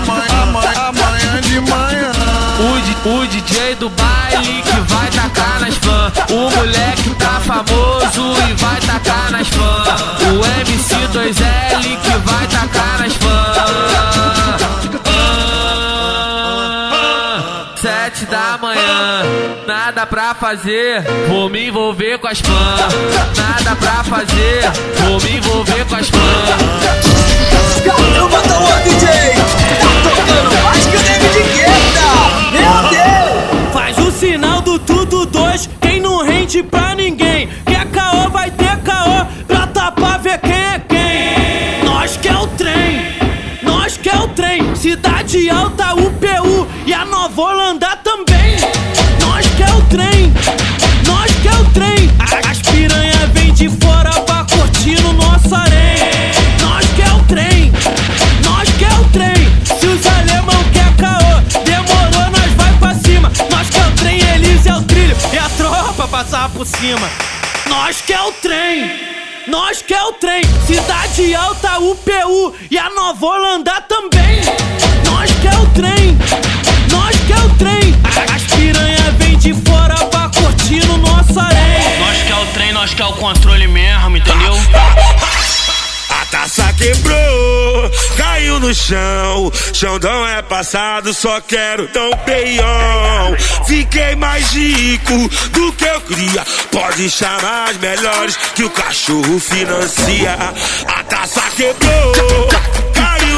amanhã, 0.00 0.88
amanhã, 0.88 1.40
de 1.42 1.60
manhã. 1.60 2.12
O, 2.60 3.08
o 3.08 3.26
DJ 3.26 3.74
do 3.76 3.88
baile 3.90 4.62
que 4.62 4.92
vai 4.92 5.10
tacar 5.10 5.60
nas 5.60 5.74
fãs. 5.76 6.12
O 6.30 6.50
moleque 6.56 7.10
tá 7.14 7.40
famoso 7.40 8.34
e 8.48 8.52
vai 8.54 8.80
tacar 8.80 9.30
nas 9.30 9.48
fãs. 9.48 10.00
O 10.22 10.40
MC2L 10.64 11.98
que 12.02 12.10
vai 12.28 12.46
tacar 12.46 12.98
nas 12.98 13.12
fãs. 13.14 14.59
Sete 18.20 18.26
da 18.26 18.58
manhã, 18.60 19.22
nada 19.66 20.04
pra 20.04 20.34
fazer, 20.34 21.02
vou 21.26 21.48
me 21.48 21.68
envolver 21.68 22.18
com 22.18 22.26
as 22.26 22.40
fãs. 22.40 22.94
Nada 23.36 23.74
pra 23.76 24.04
fazer, 24.04 24.70
vou 24.98 25.20
me 25.20 25.36
envolver 25.36 25.86
com 25.86 25.96
as 25.96 26.08
fãs. 26.10 26.20
Caramba, 27.84 28.40
Tauan 28.42 28.80
DJ! 28.82 29.08
Tá 29.80 29.88
tocando 30.02 30.62
mais 30.64 30.86
que 30.86 30.96
o 30.96 31.00
David 31.00 31.42
Guetta! 31.54 32.08
Meu 32.52 32.90
Deus! 32.90 33.72
Faz 33.72 33.98
o 33.98 34.12
sinal 34.12 34.60
do 34.60 34.78
tudo 34.78 35.24
dois, 35.24 35.68
quem 35.80 36.00
não 36.00 36.22
rende 36.22 36.62
pra 36.62 36.94
ninguém. 36.94 37.48
Quer 37.64 37.86
caô, 37.86 38.28
vai 38.28 38.50
ter 38.50 38.76
caô, 38.78 39.24
pra 39.94 40.18
ver 40.18 40.38
quem 40.40 40.52
é 40.52 40.78
quem. 40.86 41.84
Nós 41.84 42.16
que 42.18 42.28
é 42.28 42.36
o 42.36 42.46
trem, 42.48 43.16
nós 43.62 43.96
que 43.96 44.10
é 44.10 44.16
o 44.16 44.28
trem. 44.28 44.74
Cidade 44.76 45.48
Alta, 45.50 45.94
UPU 45.94 46.66
e 46.86 46.92
a 46.92 47.04
Nova 47.40 47.52
Holanda 47.54 47.96
também. 48.04 48.58
Nós 49.18 49.46
que 49.46 49.62
é 49.62 49.70
o 49.70 49.80
trem, 49.86 50.30
nós 51.06 51.32
que 51.40 51.48
é 51.48 51.52
o 51.52 51.64
trem. 51.70 52.10
As 52.46 52.58
piranha 52.58 53.26
vem 53.32 53.50
de 53.54 53.70
fora 53.82 54.10
pra 54.20 54.44
curtir 54.44 55.00
no 55.00 55.14
nosso 55.14 55.54
harém. 55.54 55.96
Nós 56.60 56.84
que 56.94 57.00
é 57.00 57.12
o 57.14 57.22
trem, 57.24 57.72
nós 58.44 58.68
que 58.68 58.84
é 58.84 58.92
o 58.92 59.04
trem. 59.08 59.34
Se 59.64 59.86
os 59.86 60.06
alemão 60.06 60.62
quer 60.70 60.94
caô, 60.96 61.40
demorou, 61.64 62.30
nós 62.30 62.52
vai 62.56 62.72
pra 62.78 62.94
cima. 62.94 63.32
Nós 63.50 63.70
que 63.70 63.78
é 63.78 63.86
o 63.86 63.92
trem, 63.92 64.20
eles 64.34 64.66
é 64.66 64.74
o 64.74 64.82
trilho 64.82 65.16
e 65.32 65.38
a 65.38 65.48
tropa 65.56 66.08
passar 66.08 66.50
por 66.50 66.66
cima. 66.66 67.08
Nós 67.66 68.02
que 68.02 68.12
é 68.12 68.20
o 68.22 68.32
trem, 68.32 69.00
nós 69.48 69.80
que 69.80 69.94
é 69.94 70.02
o 70.02 70.12
trem. 70.12 70.42
Cidade 70.66 71.34
Alta, 71.34 71.78
UPU 71.78 72.54
e 72.70 72.76
a 72.76 72.90
Nova 72.90 73.24
Holanda 73.24 73.80
também. 73.88 74.42
Nós 75.06 75.30
que 75.32 75.48
é 75.48 75.56
o 75.58 75.66
trem, 75.68 76.18
nós 77.10 77.20
que 77.26 77.32
é 77.32 77.36
o 77.36 77.48
trem. 77.56 78.00
A- 78.04 78.34
As 78.34 78.42
piranha 78.54 79.14
vem 79.18 79.36
de 79.36 79.52
fora 79.68 79.94
pra 80.06 80.28
curtir 80.28 80.84
no 80.86 80.98
nosso 80.98 81.38
harém. 81.40 81.98
Nós 81.98 82.22
que 82.22 82.32
é 82.32 82.36
o 82.36 82.46
trem, 82.54 82.72
nós 82.72 82.94
que 82.94 83.02
é 83.02 83.04
o 83.04 83.12
controle 83.14 83.66
mesmo, 83.66 84.16
entendeu? 84.16 84.54
A 86.10 86.24
taça 86.26 86.72
quebrou, 86.74 87.90
caiu 88.16 88.60
no 88.60 88.72
chão. 88.72 89.50
Xandão 89.72 90.26
é 90.28 90.40
passado, 90.42 91.12
só 91.12 91.40
quero 91.40 91.88
tão 91.88 92.10
peião. 92.24 93.36
Fiquei 93.66 94.14
mais 94.14 94.50
rico 94.52 95.28
do 95.50 95.72
que 95.72 95.84
eu 95.84 96.00
queria. 96.02 96.44
Pode 96.70 97.10
chamar 97.10 97.70
as 97.70 97.76
melhores 97.78 98.36
que 98.54 98.62
o 98.62 98.70
cachorro 98.70 99.40
financia. 99.40 100.36
A 100.86 101.02
taça 101.04 101.42
quebrou, 101.56 102.12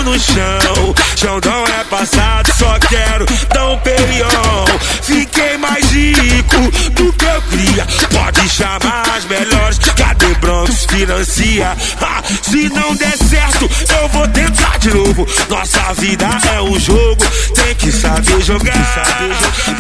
no 0.03 0.19
chão. 0.19 0.95
Xandão 1.17 1.65
é 1.81 1.85
passado, 1.85 2.53
só 2.59 2.79
quero 2.81 3.27
tão 3.53 3.79
peião. 3.79 4.65
Fiquei 5.03 5.57
mais 5.57 5.85
rico 5.91 6.61
do 6.93 7.13
que 7.13 7.25
eu 7.25 7.43
queria. 7.43 7.87
Pode 8.11 8.49
chamar 8.49 9.05
as 9.17 9.25
melhores, 9.27 9.79
cadê 9.79 10.35
Broncos 10.41 10.85
financia? 10.87 11.77
Ah, 12.01 12.23
se 12.43 12.69
não 12.69 12.95
der 12.97 13.17
certo, 13.17 13.71
eu 14.01 14.09
vou 14.09 14.27
tentar 14.29 14.79
de 14.79 14.93
novo. 14.93 15.27
Nossa 15.49 15.95
vida 15.95 16.27
é 16.55 16.61
um 16.61 16.79
jogo, 16.79 17.25
tem 17.55 17.75
que 17.75 17.93
saber 17.93 18.41
jogar. 18.41 18.73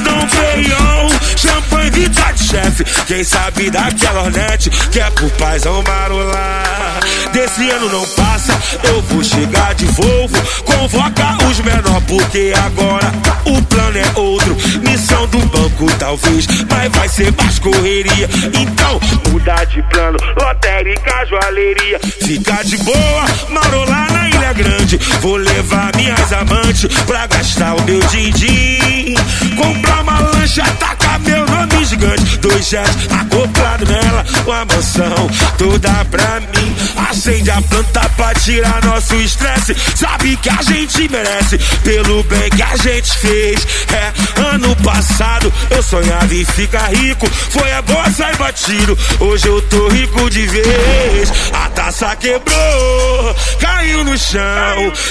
Não 0.04 0.26
peião, 0.28 1.08
champanhe, 1.36 1.90
vida 1.90 2.32
de 2.32 2.44
chefe. 2.44 2.84
Quem 3.06 3.24
sabe 3.24 3.70
daquela 3.70 4.22
hornet 4.22 4.70
que 4.70 5.00
é 5.00 5.10
pro 5.10 5.28
paizão 5.30 5.82
marolar. 5.82 7.00
Desse 7.32 7.70
ano 7.70 7.88
não 7.88 8.06
passa, 8.08 8.52
eu 8.84 9.00
vou 9.02 9.24
chegar 9.24 9.74
de 9.74 9.86
Volvo. 9.86 10.36
Convoca 10.64 11.38
os 11.48 11.60
menor, 11.60 12.02
porque 12.06 12.52
agora 12.54 13.10
o 13.46 13.62
plano 13.62 13.96
é 13.96 14.20
outro. 14.20 14.54
Missão 14.82 15.26
do 15.28 15.38
banco, 15.46 15.86
talvez, 15.98 16.46
mas 16.68 16.92
vai 16.92 17.08
ser 17.08 17.32
mais 17.32 17.58
correria. 17.58 18.28
Então, 18.52 19.00
mudar 19.30 19.64
de 19.64 19.82
plano, 19.84 20.18
lotérica, 20.38 21.24
joalheria. 21.26 21.98
Ficar 22.00 22.64
de 22.64 22.76
boa, 22.78 23.24
marolar 23.48 24.12
na 24.12 24.31
Ilha 24.42 24.52
Grande. 24.52 24.98
Vou 25.20 25.36
levar 25.36 25.94
minhas 25.94 26.32
amantes 26.32 26.88
pra 27.06 27.26
gastar 27.28 27.76
o 27.76 27.82
meu 27.82 28.00
din-din. 28.08 29.14
Comprar 29.56 30.02
uma 30.02 30.18
lancha, 30.18 30.64
tacar 30.80 31.20
meu 31.20 31.46
nome 31.46 31.84
gigante. 31.84 32.38
Dois 32.38 32.66
jets 32.66 32.96
acoplado 33.10 33.84
nela, 33.86 34.24
uma 34.44 34.64
mansão 34.64 35.30
toda 35.56 36.04
pra 36.06 36.40
mim. 36.40 36.76
Acende 37.08 37.50
a 37.50 37.62
planta 37.62 38.00
pra 38.16 38.34
tirar 38.34 38.84
nosso 38.84 39.14
estresse. 39.14 39.76
Sabe 39.94 40.36
que 40.36 40.50
a 40.50 40.60
gente 40.62 41.08
merece 41.08 41.58
pelo 41.84 42.24
bem 42.24 42.50
que 42.50 42.62
a 42.62 42.76
gente 42.76 43.12
fez. 43.18 43.66
É, 43.92 44.40
ano 44.54 44.74
passado 44.76 45.52
eu 45.70 45.82
sonhava 45.82 46.34
em 46.34 46.44
ficar 46.44 46.92
rico. 46.92 47.28
Foi 47.30 47.72
a 47.72 47.82
boa 47.82 48.10
sair 48.10 48.36
batido. 48.36 48.98
Hoje 49.20 49.46
eu 49.46 49.62
tô 49.62 49.88
rico 49.88 50.28
de 50.28 50.46
vez. 50.46 51.32
A 51.52 51.68
taça 51.68 52.16
quebrou, 52.16 53.36
caiu 53.60 54.02
no 54.02 54.18
chão. 54.18 54.31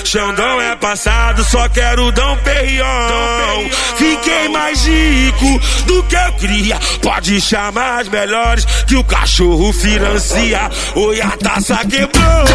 Xandão 0.03 0.59
é 0.59 0.75
passado, 0.75 1.43
só 1.43 1.69
quero 1.69 2.11
dar 2.11 2.31
um 2.31 2.37
perrião. 2.37 3.69
Fiquei 3.95 4.47
mais 4.49 4.83
rico 4.83 5.61
do 5.85 6.01
que 6.03 6.15
eu 6.15 6.33
queria. 6.33 6.79
Pode 7.03 7.39
chamar 7.39 8.01
as 8.01 8.09
melhores 8.09 8.65
que 8.87 8.95
o 8.95 9.03
cachorro 9.03 9.71
financia. 9.73 10.71
Oi, 10.95 11.21
a 11.21 11.37
taça 11.37 11.77
quebrou, 11.87 12.45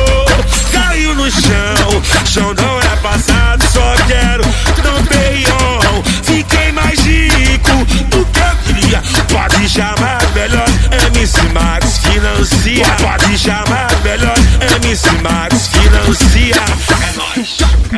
caiu 0.72 1.14
no 1.14 1.31
chão. 1.31 2.02
Xandão 2.24 2.81
é 2.81 2.96
passado, 2.96 3.64
só 3.72 3.94
quero 4.09 4.42
dar 4.83 4.94
um 4.94 5.07
perrião. 5.07 6.02
Fiquei 6.24 6.72
mais 6.72 6.98
rico 6.98 7.85
do 8.11 8.26
que 8.26 8.40
eu 8.40 8.74
queria. 8.74 9.02
Pode 9.31 9.68
chamar 9.68 10.16
as 10.16 10.33
melhores, 10.35 10.74
MC 11.14 11.42
Max 11.52 11.98
financia. 11.98 12.87
Pode 13.00 13.38
chamar 13.38 13.87
as 13.92 14.02
melhores, 14.02 14.44
MC 14.83 15.11
Max 15.22 15.68
financia. 15.68 16.55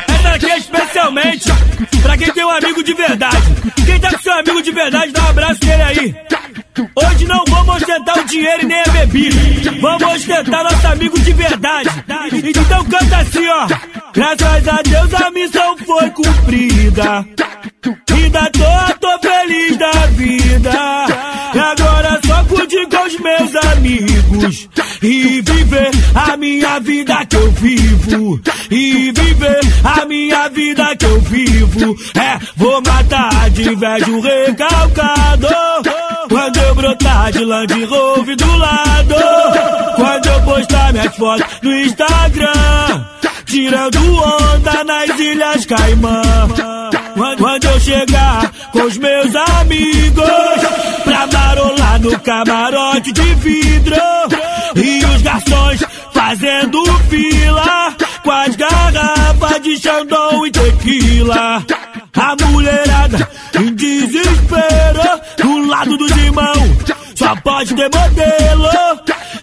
Essa 0.07 0.29
aqui 0.35 0.51
é 0.51 0.57
especialmente 0.57 1.49
pra 2.01 2.17
quem 2.17 2.33
tem 2.33 2.45
um 2.45 2.49
amigo 2.49 2.83
de 2.83 2.93
verdade. 2.93 3.37
Quem 3.85 3.99
tá 3.99 4.11
com 4.11 4.19
seu 4.21 4.33
amigo 4.33 4.61
de 4.61 4.71
verdade, 4.71 5.11
dá 5.11 5.21
um 5.21 5.29
abraço 5.29 5.59
nele 5.65 5.81
aí. 5.81 6.15
Hoje 6.95 7.25
não 7.25 7.43
vamos 7.49 7.75
ostentar 7.75 8.17
o 8.19 8.23
dinheiro 8.25 8.63
e 8.63 8.65
nem 8.65 8.81
a 8.81 8.91
bebida. 8.91 9.71
Vamos 9.81 10.13
ostentar 10.13 10.63
nosso 10.63 10.87
amigo 10.87 11.19
de 11.19 11.33
verdade. 11.33 11.89
Então 12.33 12.85
canta 12.85 13.17
assim, 13.17 13.47
ó. 13.47 13.67
Graças 14.13 14.67
a 14.67 14.81
Deus 14.81 15.13
a 15.13 15.31
missão 15.31 15.77
foi 15.77 16.09
cumprida. 16.11 17.25
Ainda 18.29 18.51
tô, 18.51 18.99
tô 18.99 19.19
feliz 19.27 19.77
da 19.77 19.91
vida. 20.11 20.71
E 21.53 21.59
agora 21.59 22.08
só 22.59 22.65
curtir 22.65 22.87
com 22.87 23.05
os 23.05 23.19
meus 23.19 23.55
amigos. 23.73 24.69
E 25.01 25.41
viver 25.41 25.91
a 26.15 26.37
minha 26.37 26.79
vida 26.79 27.25
que 27.25 27.35
eu 27.35 27.51
vivo. 27.51 28.41
E 28.69 29.11
viver 29.11 29.59
a 29.83 30.05
minha 30.05 30.49
vida 30.49 30.95
que 30.95 31.05
eu 31.05 31.21
vivo. 31.21 31.95
É, 32.15 32.39
vou 32.57 32.81
matar 32.81 33.49
de 33.51 33.69
inveja 33.69 34.05
recalcado. 34.05 35.47
Quando 36.27 36.57
eu 36.57 36.75
brotar 36.75 37.31
de 37.31 37.45
Land 37.45 37.85
Rover 37.85 38.35
do 38.35 38.57
lado. 38.57 39.15
Quando 39.95 40.25
eu 40.27 40.41
postar 40.41 40.93
minhas 40.93 41.15
fotos 41.15 41.45
no 41.61 41.73
Instagram. 41.73 43.05
tirando 43.45 43.97
onda 44.15 44.83
nas 44.83 45.19
Ilhas 45.19 45.65
Caimã. 45.65 46.21
Quando 47.37 47.65
eu 47.65 47.79
chegar 47.79 48.51
com 48.71 48.83
os 48.83 48.97
meus 48.97 49.35
amigos, 49.35 50.23
pra 51.19 51.27
marolar 51.27 51.99
no 51.99 52.19
camarote 52.19 53.11
de 53.11 53.35
vidro, 53.35 53.95
e 54.75 55.03
os 55.05 55.21
garçons 55.21 55.83
fazendo 56.13 56.83
fila, 57.09 57.95
com 58.23 58.31
as 58.31 58.55
garrafas 58.55 59.61
de 59.61 59.77
Xandão 59.77 60.45
e 60.45 60.51
tequila. 60.51 61.65
A 62.15 62.45
mulherada 62.45 63.29
em 63.59 63.73
desespero, 63.75 65.01
do 65.37 65.67
lado 65.67 65.97
dos 65.97 66.11
irmãos, 66.11 66.77
só 67.15 67.35
pode 67.37 67.73
ter 67.75 67.89
modelo. 67.93 68.69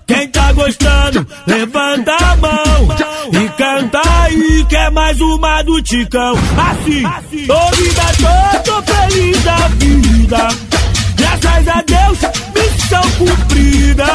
Quem 0.06 0.28
tá 0.28 0.52
gostando, 0.52 1.26
levanta 1.46 2.12
a 2.12 2.36
mão 2.36 2.88
e 3.32 3.48
canta 3.50 4.00
aí 4.22 4.64
que 4.68 4.76
é 4.76 4.90
mais 4.90 5.20
uma 5.20 5.62
do 5.62 5.82
Ticão. 5.82 6.34
Assim, 6.34 7.04
ô 7.50 7.76
vida, 7.76 8.62
tô, 8.62 8.72
tô 8.72 8.82
feliz 8.82 9.42
da 9.42 9.56
vida. 9.68 10.48
Graças 11.16 11.68
a 11.68 11.82
Deus, 11.82 12.18
missão 12.54 13.02
cumprida. 13.18 14.06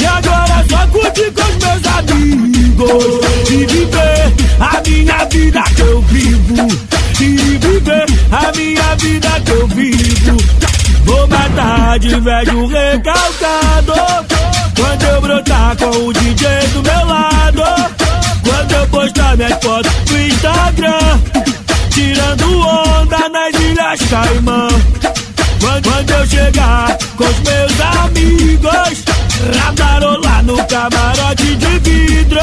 E 0.00 0.06
agora 0.06 0.64
só 0.68 0.86
curtir 0.88 1.32
com 1.32 1.42
os 1.42 1.56
meus 1.56 1.86
amigos 1.98 3.50
e 3.50 3.66
viver 3.66 4.32
a 4.60 4.82
minha 4.88 5.24
vida 5.26 5.62
que 5.74 5.80
eu 5.82 6.02
vivo. 6.02 6.68
E 7.20 7.58
viver 7.58 8.06
a 8.30 8.52
minha 8.56 8.96
vida 8.96 9.28
que 9.44 9.50
eu 9.50 9.66
vivo. 9.68 10.36
Vou 11.04 11.26
matar 11.26 11.98
de 11.98 12.20
velho 12.20 12.66
recalcado. 12.66 13.92
Quando 14.76 15.02
eu 15.02 15.20
brotar 15.20 15.76
com 15.76 16.06
o 16.06 16.12
DJ 16.12 16.48
do 16.74 16.82
meu 16.82 17.06
lado. 17.06 17.62
Quando 18.44 18.72
eu 18.72 18.86
postar 18.88 19.36
minhas 19.36 19.58
fotos 19.62 19.92
no 20.10 20.18
Instagram. 20.20 21.20
Tirando 21.90 22.60
onda 22.60 23.28
nas 23.28 23.54
Ilhas 23.60 24.00
Caimã. 24.08 24.68
Quando, 25.60 25.82
quando 25.82 26.10
eu 26.10 26.26
chegar 26.26 26.98
com 27.16 27.24
os 27.24 27.40
meus 27.40 27.80
amigos. 28.04 29.04
Radarolar 29.56 30.44
no 30.44 30.56
camarote 30.66 31.56
de 31.56 31.78
vidro. 31.78 32.40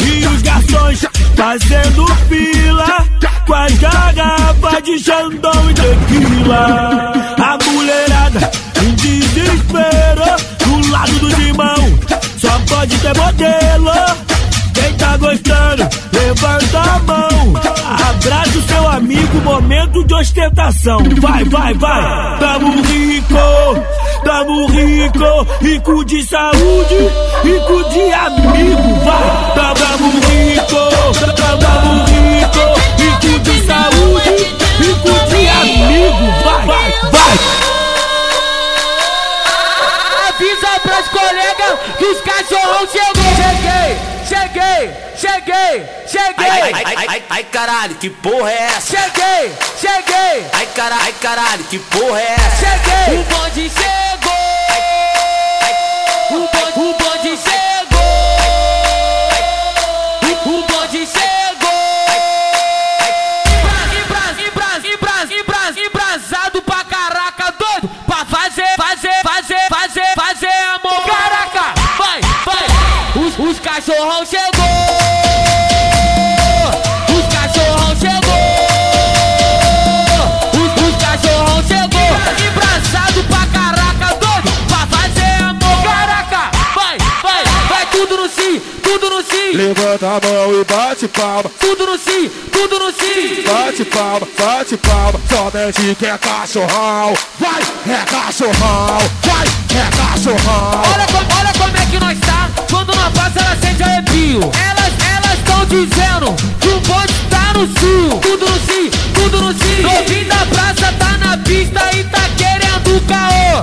E 0.00 0.26
os 0.26 0.42
garçons 0.42 1.06
fazendo 1.36 2.06
fila 2.28 3.04
com 3.46 3.54
as 3.54 3.72
garrafas 3.74 4.82
de 4.84 4.98
Xandão 4.98 5.70
e 5.70 5.74
tequila. 5.74 7.12
A 7.38 7.58
mulherada 7.64 8.50
em 8.82 8.94
desespero, 8.94 10.24
do 10.64 10.90
lado 10.90 11.18
dos 11.18 11.38
irmãos, 11.38 11.92
só 12.38 12.58
pode 12.68 12.96
ter 12.98 13.16
modelo. 13.16 14.13
Quem 14.84 14.94
tá 14.98 15.16
gostando, 15.16 15.88
levanta 16.12 16.78
a 16.78 16.98
mão. 16.98 17.54
Abraça 18.10 18.58
o 18.58 18.62
seu 18.68 18.86
amigo, 18.86 19.40
momento 19.40 20.04
de 20.04 20.12
ostentação. 20.12 20.98
Vai, 21.22 21.42
vai, 21.44 21.72
vai. 21.72 22.38
Tamo 22.38 22.82
rico, 22.82 23.34
tamo 24.22 24.66
rico, 24.66 25.46
rico 25.62 26.04
de 26.04 26.22
saúde, 26.24 27.10
rico 27.42 27.88
de 27.88 28.12
amigo. 28.12 28.94
Vai, 29.04 29.54
tamo 29.54 30.10
rico, 30.20 30.82
tamo 31.34 32.04
rico, 32.04 32.64
rico 32.98 33.38
de 33.40 33.66
saúde, 33.66 34.36
rico 34.80 35.12
de 35.30 35.48
amigo. 35.48 36.26
Vai, 36.44 36.66
vai, 36.66 36.92
vai. 37.10 37.34
Avisa 40.28 40.80
pras 40.82 41.08
colegas 41.08 41.78
que 41.98 42.04
os 42.04 42.20
cachorrão 42.20 42.86
chegou. 42.86 43.24
Cheguei, 43.34 43.93
cheguei, 44.34 44.90
cheguei, 45.16 45.86
cheguei. 46.06 46.50
Ai, 46.50 46.62
ai, 46.62 46.84
ai, 46.84 47.06
ai, 47.08 47.22
ai, 47.30 47.44
caralho, 47.44 47.94
que 47.96 48.10
porra 48.10 48.50
é 48.50 48.62
essa? 48.64 48.96
Cheguei, 48.96 49.52
cheguei. 49.80 50.46
Ai, 50.52 50.66
caralho, 50.74 51.02
ai, 51.02 51.12
caralho, 51.20 51.64
que 51.64 51.78
porra 51.78 52.20
é 52.20 52.34
essa? 52.34 52.66
Cheguei. 52.66 53.18
O 53.18 53.24
bonde 53.24 53.70
chegou. 53.70 54.33
Levanta 89.94 90.26
a 90.26 90.28
mão 90.28 90.60
e 90.60 90.64
bate 90.64 91.06
palma. 91.06 91.48
Tudo 91.60 91.86
no 91.86 91.96
sim, 91.96 92.28
tudo 92.50 92.80
no 92.80 92.90
sim. 92.90 93.44
Bate 93.46 93.84
palma, 93.84 94.26
bate 94.36 94.76
palma. 94.78 95.20
Somente 95.28 95.94
que 95.94 96.06
é 96.06 96.18
cachorrão. 96.18 97.14
Vai, 97.38 97.62
é 97.62 98.04
cachorrão. 98.04 98.98
Vai, 99.22 99.46
é 99.46 99.96
cachorrão. 99.96 100.82
Olha, 100.92 101.06
co- 101.06 101.36
olha 101.38 101.52
como 101.56 101.76
é 101.76 101.86
que 101.86 101.98
nós 102.00 102.18
tá. 102.26 102.50
Quando 102.68 102.92
nós 102.96 103.12
passa, 103.14 103.38
ela 103.38 103.56
sente 103.60 103.82
arrepio. 103.84 104.40
Elas, 104.40 104.92
elas 105.14 105.38
estão 105.38 105.64
dizendo 105.66 106.34
que 106.60 106.68
o 106.70 106.80
bonde 106.80 107.14
tá 107.30 107.52
no 107.54 107.66
cio. 107.78 108.18
Tudo 108.20 108.46
no 108.50 108.58
cio, 108.66 108.90
tudo 109.14 109.40
no 109.42 109.52
cio. 109.54 109.82
Novinho 109.82 110.24
da 110.26 110.46
praça 110.46 110.92
tá 110.98 111.18
na 111.18 111.38
pista 111.38 111.80
e 111.94 112.02
tá 112.04 112.22
querendo 112.36 113.00
caô. 113.06 113.62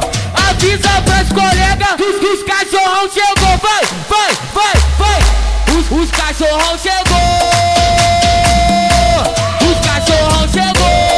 Avisa 0.49 1.01
pras 1.03 1.27
colegas 1.27 1.95
que 1.97 2.25
os 2.25 2.43
cachorrão 2.43 3.09
chegou. 3.11 3.57
Vai, 3.57 3.85
vai, 4.09 4.37
vai, 4.53 4.73
vai. 4.97 5.21
Os, 5.77 5.89
os 5.91 6.11
cachorrão 6.11 6.77
chegou. 6.77 7.17
Os 9.69 9.87
cachorrão 9.87 10.47
chegou. 10.47 11.10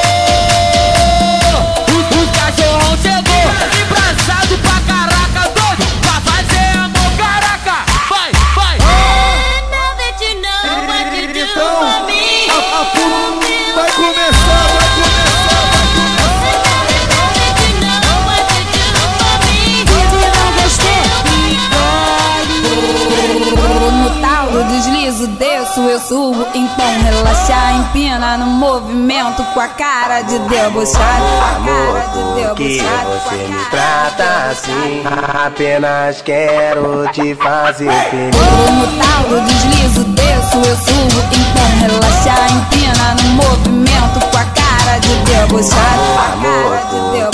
Relaxar, 27.43 27.75
empina 27.75 28.37
no 28.37 28.45
movimento 28.45 29.43
com 29.53 29.59
a 29.59 29.67
cara 29.67 30.21
de 30.21 30.39
debochado. 30.39 31.23
Com 31.23 31.41
a 31.41 31.55
cara 31.65 32.07
de 32.07 32.55
que 32.55 32.79
você 32.79 33.35
me 33.35 33.65
trata 33.69 34.51
assim. 34.51 35.03
Apenas 35.45 36.21
quero 36.21 37.07
te 37.11 37.35
fazer 37.35 37.91
feliz. 38.09 38.35
No 38.35 38.87
tal 38.97 39.23
do 39.29 39.41
deslizo, 39.41 40.03
desço, 40.05 40.57
eu 40.57 40.75
subo. 40.77 41.23
Então 41.31 41.67
relaxar, 41.79 42.51
empina 42.51 43.15
no 43.21 43.29
movimento 43.43 44.19
com 44.31 44.37
a 44.37 44.45
cara 44.45 44.99
de 44.99 45.15
debochado. 45.25 46.01
Com 46.41 47.27
a 47.27 47.32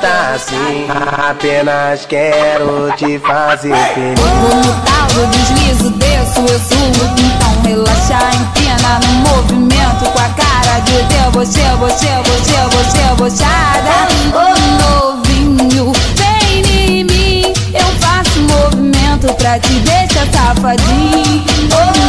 trata 0.00 0.34
assim. 0.34 0.86
Apenas 1.30 2.06
quero 2.06 2.90
te 2.96 3.18
fazer 3.18 3.74
feliz. 3.94 4.18
No 4.18 4.74
tal 4.84 5.06
do 5.14 5.26
deslizo, 5.26 5.90
desço, 5.90 6.40
eu 6.40 6.58
subo. 6.58 7.04
Então 7.18 7.62
relaxar, 7.62 8.30
empina 8.34 8.98
no 9.04 9.12
movimento 9.28 10.04
com 10.10 10.18
a 10.18 10.28
cara 10.30 10.80
de 10.80 11.02
deboche, 11.04 11.60
boche, 11.78 12.08
boche, 12.24 12.58
boche, 12.72 13.14
bochada. 13.16 14.08
Ô 14.34 15.12
novinho, 15.12 15.92
vem 16.16 16.98
em 16.98 17.04
mim. 17.04 17.52
Eu 17.74 17.86
faço 18.00 18.40
movimento 18.40 19.32
pra 19.34 19.58
te 19.58 19.72
deixar 19.80 20.26
safadinho. 20.32 21.99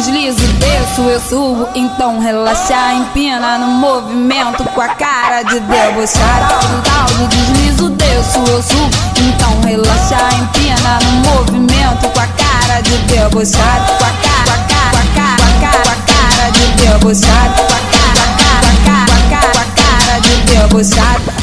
Deslizo, 0.00 0.46
desço, 0.54 1.02
eu 1.02 1.20
subo. 1.20 1.68
Então 1.74 2.18
relaxar, 2.20 2.94
empina 2.96 3.58
no 3.58 3.66
movimento 3.66 4.64
com 4.64 4.80
a 4.80 4.88
cara 4.88 5.42
de 5.42 5.60
debochado. 5.60 6.68
No 6.68 6.82
tal 6.82 7.04
do 7.18 7.28
deslizo, 7.28 7.90
desço, 7.90 8.38
eu 8.38 8.62
subo. 8.62 8.90
Então 9.18 9.60
relaxar, 9.60 10.34
empina 10.40 10.98
no 11.04 11.30
movimento 11.30 12.08
com 12.08 12.20
a 12.20 12.26
cara 12.26 12.80
de 12.80 12.96
debochado. 13.12 13.92
Com 13.98 14.04
a 14.04 14.12
cara, 14.24 14.56
com 14.56 14.80
a 14.80 15.14
cara, 15.14 15.36
com 15.36 15.44
a 15.44 15.60
cara, 15.60 15.82
com 15.82 15.90
a 15.90 15.96
cara, 16.06 16.50
de 16.50 16.66
debochado. 16.82 17.54
Com 17.56 17.64
a 17.64 17.80
cara, 17.92 18.24
com 18.38 18.52
a 18.52 18.84
cara, 18.86 19.06
com 19.06 19.12
a 19.12 19.30
cara, 19.30 19.52
com 19.52 19.58
a 19.58 19.82
cara 19.82 20.20
de 20.20 20.36
debochado. 20.46 21.39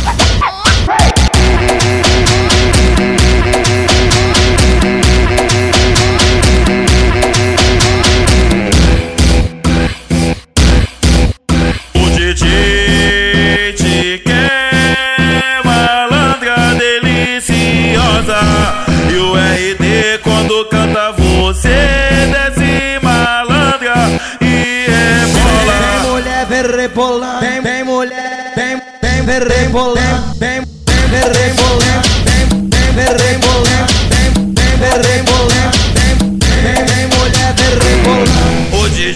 Rebolando, 29.39 30.35
vem, 30.39 30.61
vem, 30.61 31.19
rebolando, 31.21 32.07
vem, 32.25 32.47
vem, 32.95 33.05
rebolando, 33.05 33.93
vem, 34.09 34.31
vem, 34.53 34.91
rebolando, 35.03 35.77
vem, 35.93 36.85
vem, 36.85 37.07
mulher. 37.07 37.27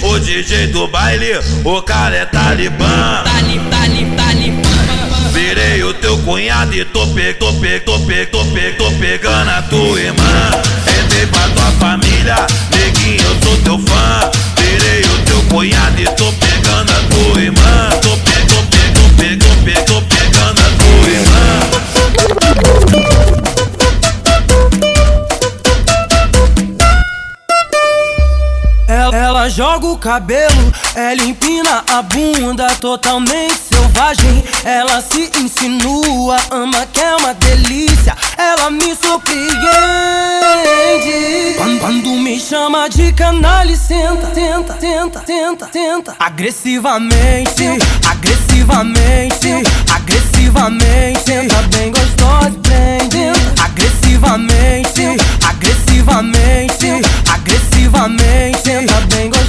O, 0.04 0.20
DJ, 0.20 0.68
do 0.68 0.88
baile, 0.88 1.40
o 1.64 1.82
cara 1.82 2.16
é 2.16 2.26
talibã. 2.26 3.24
Talib, 3.24 3.70
talib, 3.70 4.16
talib. 4.16 4.62
Virei 5.32 5.84
o 5.84 5.94
teu 5.96 6.18
cunhado 6.20 6.74
e 6.76 6.86
tô 6.86 7.08
pe, 7.08 7.34
tô 7.34 7.54
pe, 7.54 7.80
tô 7.80 8.00
pe, 8.00 8.26
tô 8.26 8.46
pe, 8.46 8.72
tô 8.78 8.92
pegando 9.00 9.50
a 9.50 9.62
tua 9.64 10.00
irmã. 10.00 10.52
Entrei 11.04 11.26
pra 11.28 11.48
tua 11.50 11.72
família, 11.80 12.36
neguinho, 12.76 13.22
eu 13.22 13.38
sou 13.44 13.58
teu 13.64 13.80
fã. 13.80 14.32
Virei 14.58 15.02
o 15.02 15.26
teu 15.26 15.42
cunhado 15.50 16.02
e 16.02 16.06
tô 16.16 16.31
joga 29.52 29.88
o 29.88 29.98
cabelo, 29.98 30.74
ela 30.96 31.24
empina 31.24 31.84
a 31.92 32.02
bunda 32.02 32.68
totalmente 32.80 33.60
selvagem. 33.70 34.44
Ela 34.64 35.02
se 35.02 35.30
insinua, 35.38 36.38
ama 36.50 36.86
que 36.86 37.02
é 37.02 37.16
uma 37.18 37.34
delícia. 37.34 38.16
Ela 38.38 38.72
me 38.72 38.96
surpreende. 38.96 39.52
Quando, 41.58 41.80
quando 41.82 42.10
me 42.12 42.40
chama 42.40 42.88
de 42.90 43.12
canalha, 43.12 43.76
senta, 43.76 44.28
tenta, 44.28 44.74
tenta, 44.76 45.20
tenta, 45.20 45.66
tenta. 45.68 46.16
Agressivamente, 46.18 47.66
agressivamente, 48.10 49.48
agressivamente. 49.94 51.20
Senta 51.26 51.62
bem 51.76 51.92
gostosa, 51.92 52.52
prende. 52.64 53.32
Agressivamente, 53.62 55.18
agressivamente, 55.46 56.88
agressivamente. 57.32 58.62
Senta 58.64 59.02
bem 59.14 59.30
gostosa, 59.30 59.41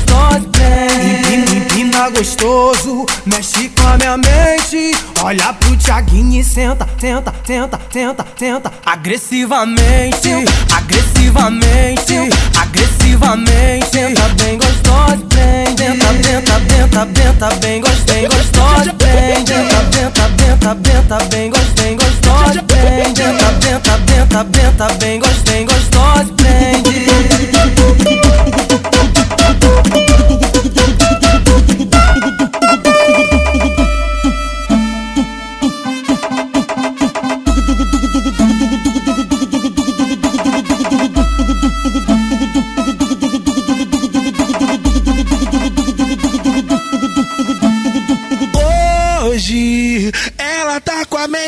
gostoso, 2.11 3.07
mexe 3.27 3.69
com 3.71 3.87
a 3.87 3.99
minha 3.99 4.17
mente. 4.17 4.97
Olha 5.23 5.53
pro 5.53 5.77
Thiaguinho 5.77 6.41
e 6.41 6.45
senta, 6.45 6.85
tenta, 6.99 7.31
tenta, 7.47 7.79
tenta, 7.79 8.25
tenta. 8.25 8.73
Agressivamente, 8.85 10.29
agressivamente, 10.75 12.15
agressivamente. 12.59 13.87
Senta 13.91 14.29
bem 14.43 14.59
gostosa, 14.59 15.19
prende. 15.29 15.77
Tenta, 15.77 16.07
tenta, 16.23 16.61
tenta, 16.61 17.07
tenta, 17.07 17.55
bem 17.57 17.81
gostosa, 17.81 18.05
bem 18.07 18.29
gostosa, 18.29 18.95
prende. 18.95 19.53
Tenta, 19.53 19.77
tenta, 19.91 20.29
tenta, 20.37 20.75
tenta, 20.75 21.25
bem 21.25 21.51
gostosa, 21.51 21.73
bem 21.75 21.97
gostosa, 21.97 22.63
prende. 22.63 23.23
Tenta, 23.23 23.53
tenta, 23.61 23.99
tenta, 24.07 24.45
tenta, 24.45 24.93
bem 24.95 25.19
gostosa, 25.21 26.33
bem 26.33 26.83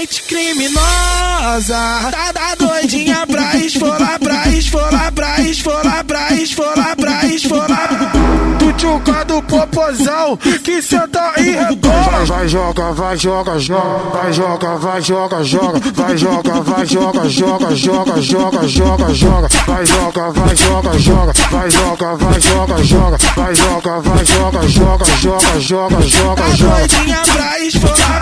mente 0.04 0.22
criminosa. 0.24 2.10
Tá, 2.10 2.32
tá 2.32 2.54
doidinha 2.58 3.26
pra 3.26 3.56
esfolar, 3.56 4.18
pra 4.18 4.48
esfolar, 4.48 5.12
pra 5.12 5.40
esfolar, 5.40 6.04
pra 6.04 6.32
esfolar, 6.32 6.96
pra 6.96 7.24
esfolar. 7.26 8.12
Tutuca 8.58 9.23
do 9.23 9.23
popozão 9.44 10.37
que 10.62 10.83
senta 10.83 11.33
e 11.38 11.50
rebola. 11.50 12.24
Vai 12.26 12.48
joga, 12.48 12.92
vai 12.92 13.16
joga, 13.16 13.59
joga, 13.59 14.11
vai 14.12 14.33
joga, 14.33 14.76
vai 14.76 15.02
joga, 15.02 15.42
joga, 15.44 15.80
vai 15.94 16.16
joga, 16.16 16.61
vai 16.62 16.87
joga, 16.87 17.28
joga, 17.28 17.70
joga, 17.76 18.20
joga, 18.22 18.68
joga, 18.68 19.14
joga, 19.14 19.48
vai 19.66 19.87
joga, 19.87 20.30
vai 20.33 20.57
joga, 20.57 20.98
joga, 20.98 21.33
vai 21.50 21.70
joga, 21.70 22.14
vai 22.16 22.40
joga, 22.40 22.83
joga, 22.85 23.18
vai 23.37 23.54
joga, 23.54 24.00
vai 24.00 24.24
joga, 24.24 24.68
joga, 24.68 25.07
joga, 25.18 25.61
joga, 25.61 26.02
joga, 26.02 26.42
Tá 26.42 26.50
joga. 26.50 26.74
doidinha 26.76 27.22
pra 27.33 27.59
esfolar. 27.61 28.20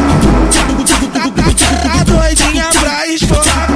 Tá, 1.12 1.30
tá, 1.30 1.88
tá 1.88 2.04
doidinha 2.04 2.68
pra 2.80 3.06
esfolar. 3.08 3.68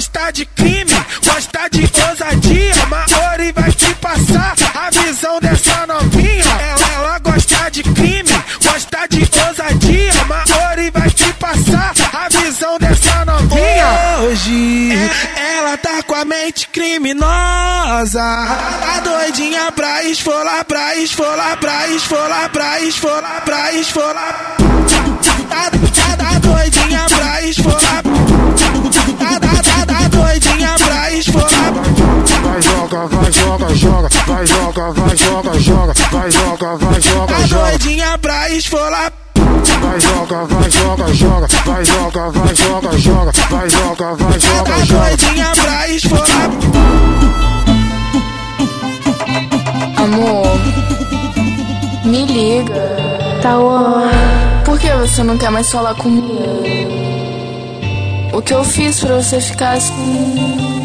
Gosta 0.00 0.32
de 0.32 0.46
crime, 0.46 1.06
gosta 1.26 1.68
de 1.70 1.82
ousadia. 2.08 2.86
Maori 2.86 3.52
vai 3.52 3.70
te 3.70 3.94
passar 3.96 4.54
a 4.74 4.88
visão 4.88 5.38
dessa 5.40 5.86
novinha. 5.86 6.42
Ela, 6.42 6.92
ela 6.94 7.18
gosta 7.18 7.70
de 7.70 7.82
crime, 7.82 8.44
gosta 8.64 9.06
de 9.10 9.28
ousadia. 9.46 10.24
Maori 10.24 10.90
vai 10.90 11.10
te 11.10 11.30
passar 11.34 11.92
a 12.14 12.28
visão 12.30 12.78
dessa 12.78 13.26
novinha. 13.26 14.20
Hoje 14.22 14.90
ela 15.36 15.76
tá 15.76 16.02
com 16.04 16.14
a 16.14 16.24
mente 16.24 16.66
criminosa. 16.68 18.20
Tá 18.20 19.00
doidinha 19.04 19.70
pra 19.72 20.02
esfolar, 20.04 20.64
pra 20.64 20.96
esfolar, 20.96 21.58
pra 21.58 21.88
esfolar, 21.88 22.48
pra 22.48 22.80
esfolar, 22.80 23.42
pra 23.44 23.72
esfolar. 23.74 24.56
Tá, 25.50 25.70
tá, 25.70 26.16
tá 26.16 26.38
doidinha 26.38 27.06
pra 27.06 27.42
esfolar. 27.42 27.99
Joga, 32.90 33.06
vai 33.06 33.32
joga, 33.32 33.74
joga, 33.76 34.08
vai 34.26 34.46
joga, 34.46 34.92
vai 34.92 35.16
joga, 35.16 35.60
joga, 35.60 35.94
vai 36.10 36.30
joga, 36.30 36.76
vai 36.76 37.00
joga, 37.00 37.26
Tá 37.34 37.46
joga. 37.46 37.70
doidinha 37.70 38.18
pra 38.18 38.50
esfolar. 38.50 39.12
Vai 39.34 40.00
joga, 40.00 40.44
vai 40.46 40.70
joga, 40.70 41.14
joga, 41.14 41.46
vai 41.64 41.84
joga, 41.84 42.30
vai 42.30 42.54
joga, 42.56 42.98
joga, 42.98 43.32
vai 43.48 43.70
joga, 43.70 44.14
vai 44.16 44.32
Tá 44.32 44.38
joga, 44.38 44.84
joga. 44.84 45.04
doidinha 45.06 45.52
pra 45.54 45.88
esfolar. 45.88 46.50
Amor, 49.96 50.60
me 52.04 52.26
liga. 52.26 52.74
Tauan, 53.40 54.10
por 54.64 54.78
que 54.80 54.90
você 54.90 55.22
não 55.22 55.38
quer 55.38 55.50
mais 55.50 55.70
falar 55.70 55.94
comigo? 55.94 56.60
O 58.32 58.42
que 58.42 58.52
eu 58.52 58.64
fiz 58.64 58.98
pra 59.00 59.16
você 59.16 59.40
ficar 59.40 59.74
assim? 59.76 60.79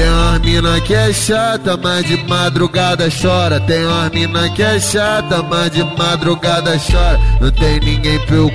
Tem 0.00 0.08
uma 0.08 0.38
mina 0.38 0.80
que 0.80 0.94
é 0.94 1.12
chata, 1.12 1.76
mas 1.76 2.06
de 2.06 2.16
madrugada 2.26 3.06
chora. 3.10 3.60
Tem 3.60 3.84
uma 3.84 4.08
mina 4.08 4.48
que 4.48 4.62
é 4.62 4.80
chata, 4.80 5.42
mas 5.42 5.70
de 5.72 5.84
madrugada 5.84 6.80
chora. 6.90 7.20
Não 7.38 7.50
tem 7.50 7.78
ninguém 7.80 8.18
eu 8.30 8.50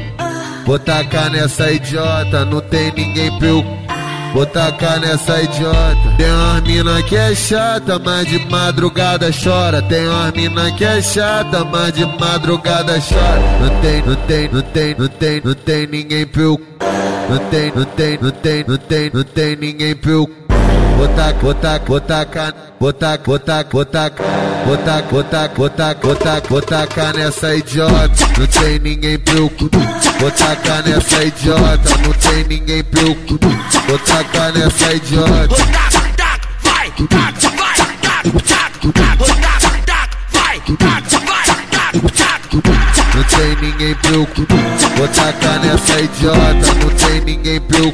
botar 0.65 1.03
cá 1.03 1.29
nessa 1.29 1.71
idiota. 1.71 2.45
Não 2.45 2.61
tem 2.61 2.91
ninguém 2.93 3.31
eu 3.43 3.63
botar 4.33 4.71
cá 4.71 4.97
nessa 4.97 5.39
idiota. 5.39 6.15
Tem 6.17 6.31
uma 6.31 6.61
mina 6.61 7.03
que 7.03 7.15
é 7.15 7.35
chata, 7.35 7.99
mas 7.99 8.27
de 8.27 8.39
madrugada 8.49 9.29
chora. 9.31 9.83
Tem 9.83 10.07
uma 10.07 10.31
mina 10.31 10.71
que 10.71 10.83
é 10.83 10.99
chata, 10.99 11.63
mas 11.63 11.93
de 11.93 12.07
madrugada 12.19 12.99
chora. 12.99 13.59
Não 13.61 13.81
tem, 13.81 14.01
não 14.01 14.15
tem, 14.15 14.49
não 14.51 14.61
tem, 14.63 14.95
não 14.97 15.07
tem, 15.07 15.41
não 15.45 15.53
tem 15.53 15.85
ninguém 15.85 16.27
eu. 16.37 16.59
Não 17.29 17.37
tem, 17.51 17.71
não 17.75 17.85
tem, 17.85 18.17
não 18.19 18.31
tem, 18.31 18.65
não 18.67 18.77
tem, 18.77 19.11
não 19.13 19.23
tem 19.23 19.55
ninguém 19.55 19.95
eu. 20.07 20.44
Cá, 22.35 22.79
botar, 22.79 23.19
botar, 23.19 23.63
botar, 23.65 24.11
botar, 24.65 25.01
botar, 25.03 25.47
botar, 25.49 25.95
botar, 25.95 26.41
botar 26.49 26.87
cá 26.87 27.13
nessa 27.13 27.55
idiota. 27.55 28.09
Não 28.37 28.47
tem 28.47 28.79
ninguém 28.79 29.19
botar 30.19 30.55
cá 30.55 30.81
nessa 30.81 31.23
idiota. 31.23 31.97
Não 32.03 32.13
tem 32.13 32.43
ninguém 32.45 32.83
botar 33.87 34.23
cá 34.23 34.51
nessa 34.51 34.93
idiota. 34.93 35.55
Vai, 36.63 36.63
vai, 36.63 36.85
Não 41.95 43.23
tem 43.23 43.55
ninguém 43.61 43.95
eu 44.11 44.27
botar 44.97 45.31
cá 45.33 45.59
nessa 45.59 46.01
idiota. 46.01 46.73
Não 46.81 46.89
tem 46.89 47.21
ninguém 47.21 47.55
eu 47.55 47.91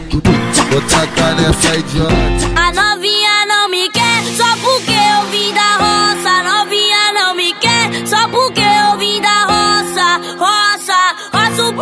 botar 0.72 1.08
cá 1.16 1.36
nessa 1.36 1.76
idiota. 1.76 2.16
A 2.56 2.72
novinha 2.72 3.45
não 3.47 3.70
me 3.70 3.88
quer 3.89 4.24
só 4.36 4.58
porque 4.58 4.91
eu 4.91 5.28
vim 5.30 5.54
da 5.54 5.78
roça. 5.78 6.30
A 6.30 6.43
novinha 6.43 7.14
não 7.14 7.36
me 7.36 7.54
quer 7.54 8.08
só 8.08 8.28
porque 8.30 8.62
eu 8.62 8.97
vim 8.97 9.22
da 9.22 9.43
roça. 9.43 10.20
Roça, 10.39 11.16
roça 11.32 11.64
o 11.70 11.74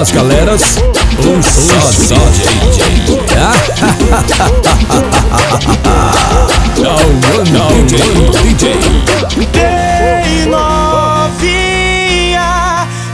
as 0.00 0.10
galeras, 0.12 0.76
um 1.26 1.42
só 1.42 2.14
DJ. 2.32 2.84
Tauan 6.76 7.42
DJ. 8.30 8.78
Ei, 9.54 10.46
novinha, 10.46 11.66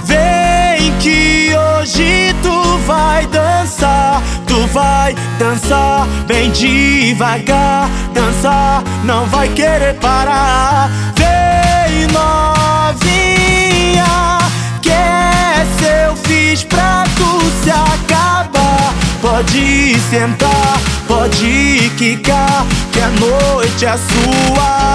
vem 0.04 0.92
que 0.98 1.54
hoje 1.56 2.34
tu 2.42 2.78
vai 2.86 3.26
dançar. 3.28 4.22
Tu 4.46 4.66
vai 4.66 5.16
dançar 5.38 6.06
bem 6.26 6.50
devagar. 6.50 7.88
Dançar, 8.12 8.82
não 9.04 9.24
vai 9.26 9.48
querer 9.48 9.94
parar. 9.94 10.90
Eu 16.54 16.56
fiz 16.56 16.62
pra 16.64 17.04
tu 17.16 17.40
se 17.62 17.70
acabar. 17.70 18.94
Pode 19.20 19.98
sentar, 20.10 20.80
pode 21.08 21.90
quicar, 21.98 22.64
que 22.92 23.00
a 23.00 23.08
noite 23.08 23.86
é 23.86 23.96
sua. 23.96 24.94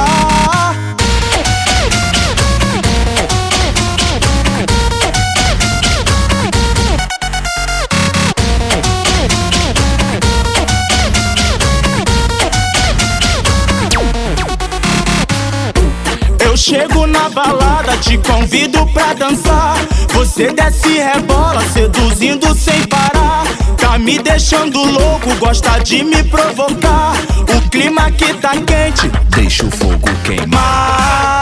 Eu 16.39 16.55
chego 16.55 17.05
na 17.05 17.29
balada, 17.29 17.78
te 18.01 18.17
convido 18.17 18.85
pra 18.87 19.13
dançar. 19.13 19.75
Você 20.13 20.51
desce 20.53 20.87
e 20.89 20.99
rebola, 20.99 21.61
seduzindo 21.73 22.53
sem 22.55 22.83
parar. 22.85 23.43
Tá 23.77 23.97
me 23.97 24.19
deixando 24.19 24.79
louco, 24.79 25.33
gosta 25.39 25.79
de 25.79 26.03
me 26.03 26.23
provocar. 26.23 27.13
O 27.41 27.69
clima 27.69 28.03
aqui 28.03 28.33
tá 28.35 28.51
quente, 28.51 29.09
Deixa 29.29 29.65
o 29.65 29.71
fogo 29.71 30.09
queimar. 30.23 31.39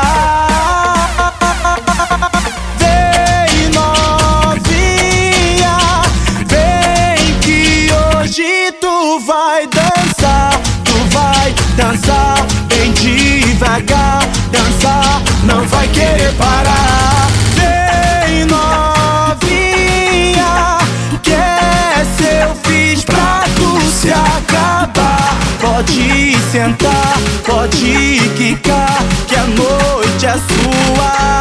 Que 8.38 8.68
dançar 11.76 12.46
bem 12.68 12.92
devagar, 12.92 14.20
dançar, 14.52 15.22
não 15.48 15.66
vai 15.66 15.88
querer 15.88 16.32
parar. 16.34 17.28
Vem 17.56 18.46
novinha, 18.46 18.78
que 21.24 21.34
essa 21.34 22.24
eu 22.24 22.54
fiz 22.64 23.04
pra 23.06 23.44
tu 23.56 23.80
se 23.90 24.12
acabar. 24.12 25.36
Pode 25.60 26.38
sentar, 26.52 27.18
pode 27.46 28.20
quicar, 28.36 29.04
que 29.28 29.36
a 29.36 29.48
noite 29.48 30.26
é 30.26 30.34
sua. 30.34 31.38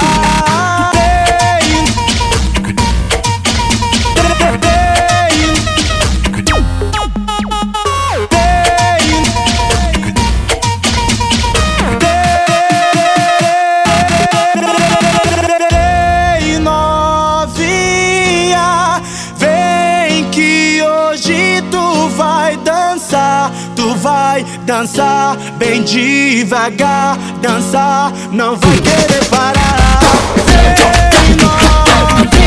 Dançar 24.86 25.36
bem 25.58 25.82
devagar, 25.82 27.18
dançar, 27.42 28.12
não 28.30 28.54
vai 28.54 28.78
querer 28.78 29.24
parar. 29.24 29.98
Vem 30.46 31.34
novinha, 31.34 32.44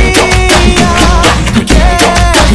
que 1.65 1.73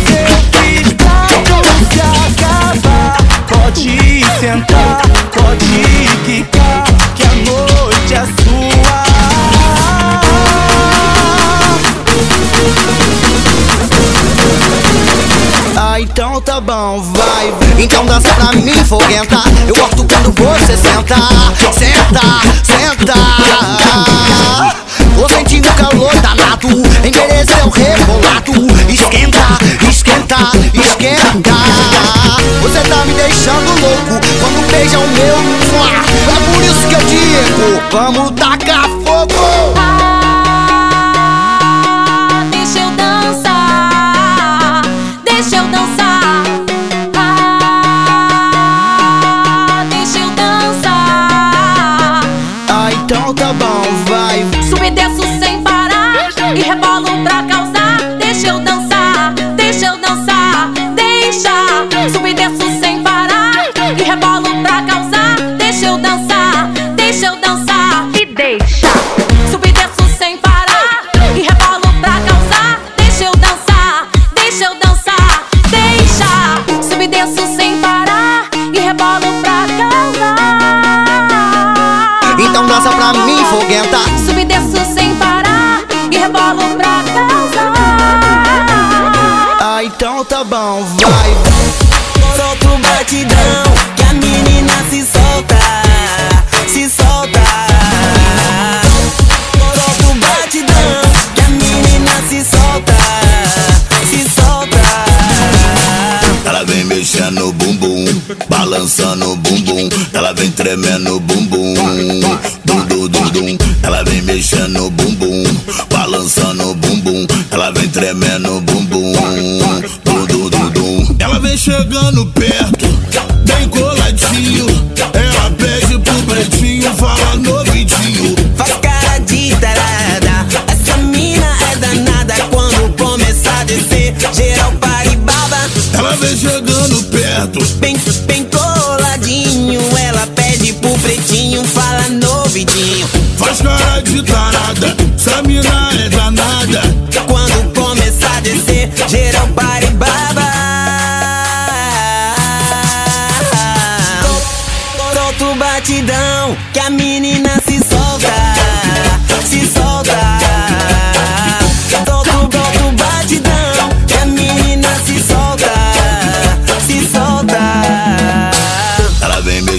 eu 0.08 0.36
fiz 0.58 0.88
pra 0.94 1.26
tu 1.44 1.58
se 1.92 2.00
acabar. 2.00 3.12
Pode 3.46 3.96
sentar, 4.40 5.02
pode 5.34 5.74
quicar, 6.24 6.53
Ah, 15.94 16.00
então 16.00 16.40
tá 16.40 16.60
bom, 16.60 17.00
vai. 17.12 17.54
Então 17.78 18.04
dança 18.04 18.26
pra 18.34 18.50
mim, 18.50 18.72
foguenta. 18.84 19.40
Eu 19.64 19.76
gosto 19.76 20.04
quando 20.04 20.32
você 20.32 20.76
senta, 20.76 21.14
senta, 21.72 22.20
senta. 22.64 23.14
Tô 25.16 25.28
sentindo 25.28 25.68
calor 25.74 26.12
danado, 26.16 26.66
envelheceu 26.98 27.70
rebolado. 27.70 28.52
Esquenta, 28.92 29.38
esquenta, 29.88 30.36
esquenta. 30.74 31.54
Você 32.60 32.80
tá 32.80 33.04
me 33.04 33.14
deixando 33.14 33.80
louco 33.80 34.20
quando 34.40 34.66
beija 34.72 34.98
o 34.98 35.06
meu. 35.06 35.36
É 36.28 36.40
por 36.50 36.60
isso 36.60 36.88
que 36.88 36.94
eu 36.96 37.06
digo: 37.06 37.80
vamos 37.92 38.32
tacar 38.32 38.88
fogo. 39.04 40.03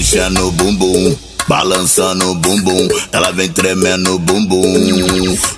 Mexendo 0.06 0.46
o 0.46 0.52
bumbum. 0.52 1.16
Balançando 1.48 2.30
o 2.30 2.34
bumbum, 2.36 2.88
ela 3.12 3.32
vem 3.32 3.48
tremendo 3.48 4.14
o 4.14 4.18
bumbum. 4.20 4.72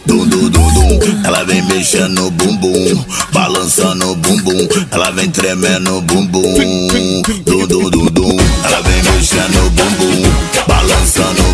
Dum, 0.07 0.27
dum, 0.27 0.49
dum, 0.49 0.73
dum. 0.73 0.99
Ela 1.25 1.45
vem 1.45 1.63
mexendo 1.63 2.27
o 2.27 2.31
bumbum, 2.31 3.05
balançando 3.33 4.11
o 4.11 4.17
bumbum. 4.17 4.69
Ela 4.91 5.11
vem 5.11 5.31
tremendo 5.31 5.99
o 5.99 6.03
bumbum. 6.03 6.55
Dum, 7.45 7.67
dum, 7.67 7.91
dum, 7.91 8.07
dum. 8.07 8.37
Ela 8.65 8.81
vem 8.81 9.03
mexendo 9.13 9.67
o 9.67 9.71
bumbum, 9.71 10.23
balançando 10.67 11.48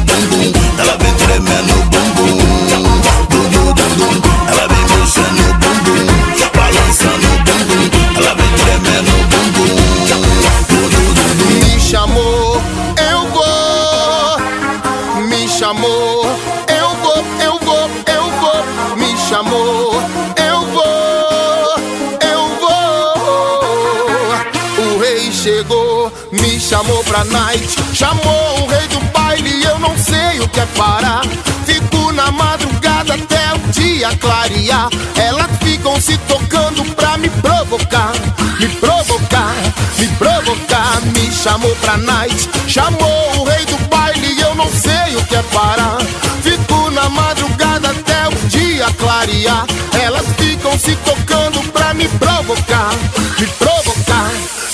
night. 27.24 27.68
Chamou 27.94 28.62
o 28.62 28.66
rei 28.66 28.86
do 28.88 29.00
baile, 29.12 29.64
eu 29.64 29.78
não 29.78 29.96
sei 29.96 30.40
o 30.40 30.48
que 30.48 30.60
é 30.60 30.66
parar. 30.76 31.22
Fico 31.64 32.12
na 32.12 32.30
madrugada 32.30 33.14
até 33.14 33.54
o 33.54 33.58
dia 33.72 34.14
clarear. 34.16 34.88
Elas 35.16 35.50
ficam 35.62 36.00
se 36.00 36.16
tocando 36.18 36.84
pra 36.94 37.16
me 37.16 37.28
provocar, 37.28 38.12
me 38.58 38.68
provocar, 38.68 39.54
me 39.98 40.08
provocar. 40.08 41.00
Me 41.14 41.30
chamou 41.32 41.74
pra 41.76 41.96
night, 41.96 42.48
chamou 42.68 43.40
o 43.40 43.44
rei 43.44 43.64
do 43.66 43.76
baile, 43.88 44.40
eu 44.40 44.54
não 44.54 44.68
sei 44.70 45.16
o 45.16 45.24
que 45.24 45.36
é 45.36 45.42
parar. 45.44 45.98
Fico 46.42 46.90
na 46.90 47.08
madrugada 47.08 47.90
até 47.90 48.28
o 48.28 48.48
dia 48.48 48.86
clarear. 48.98 49.66
Elas 50.02 50.26
ficam 50.36 50.78
se 50.78 50.94
tocando 50.96 51.60
pra 51.72 51.94
me 51.94 52.08
provocar, 52.08 52.90
me 53.38 53.46
provocar, 53.46 53.73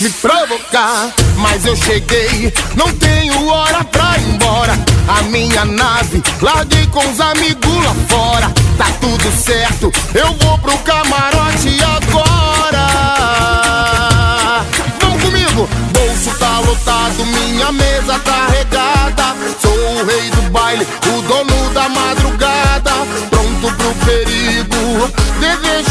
me 0.01 0.11
provocar. 0.11 1.13
Mas 1.37 1.65
eu 1.67 1.77
cheguei, 1.77 2.53
não 2.75 2.91
tenho 2.93 3.47
hora 3.49 3.85
pra 3.85 4.17
ir 4.19 4.35
embora. 4.35 4.73
A 5.09 5.23
minha 5.25 5.65
nave, 5.65 6.23
larguei 6.41 6.87
com 6.87 7.07
os 7.11 7.21
amigos 7.21 7.85
lá 7.85 7.95
fora. 8.09 8.51
Tá 8.79 8.87
tudo 9.01 9.31
certo, 9.33 9.93
eu 10.15 10.33
vou 10.35 10.59
pro 10.59 10.77
camarote 10.79 11.79
agora. 11.83 12.87
Vamos 15.01 15.23
comigo! 15.23 15.69
Bolso 15.93 16.39
tá 16.39 16.61
lotado, 16.61 17.27
minha 17.27 17.73
mesa 17.73 18.19
tá 18.21 18.47
regada. 18.49 19.37
Sou 19.61 19.73
o 19.73 20.05
rei 20.07 20.31
do 20.31 20.43
baile, 20.51 20.87
o 21.07 21.23
dono 21.23 21.71
da 21.75 21.89
madrugada. 21.89 22.93
Pronto 23.29 23.77
pro 23.77 23.95
perigo, 24.07 25.11
desejo 25.41 25.90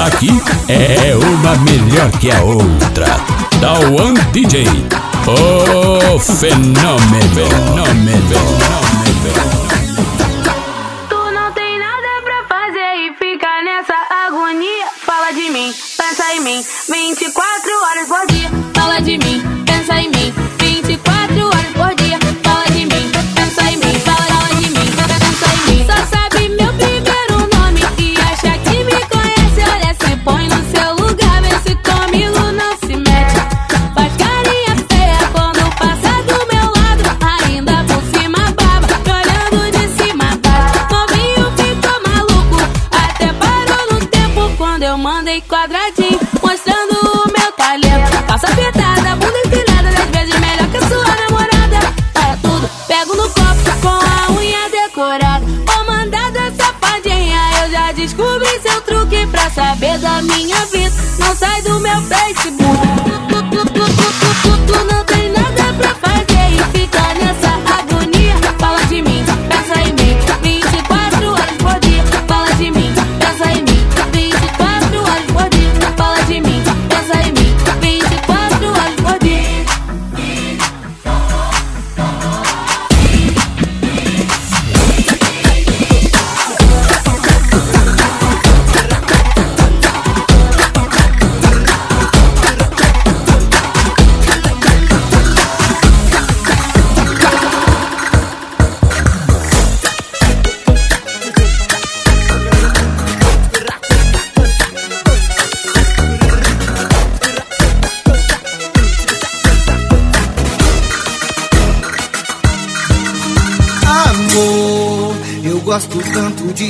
Aqui 0.00 0.30
é 0.68 1.14
uma 1.16 1.56
melhor 1.56 2.10
que 2.18 2.30
a 2.30 2.42
outra. 2.42 3.06
Da 3.60 3.72
One 3.72 4.18
DJ. 4.32 4.66
O 5.26 6.18
fenômeno. 6.18 6.98
Fenômeno. 7.34 8.78
Tu 9.22 9.57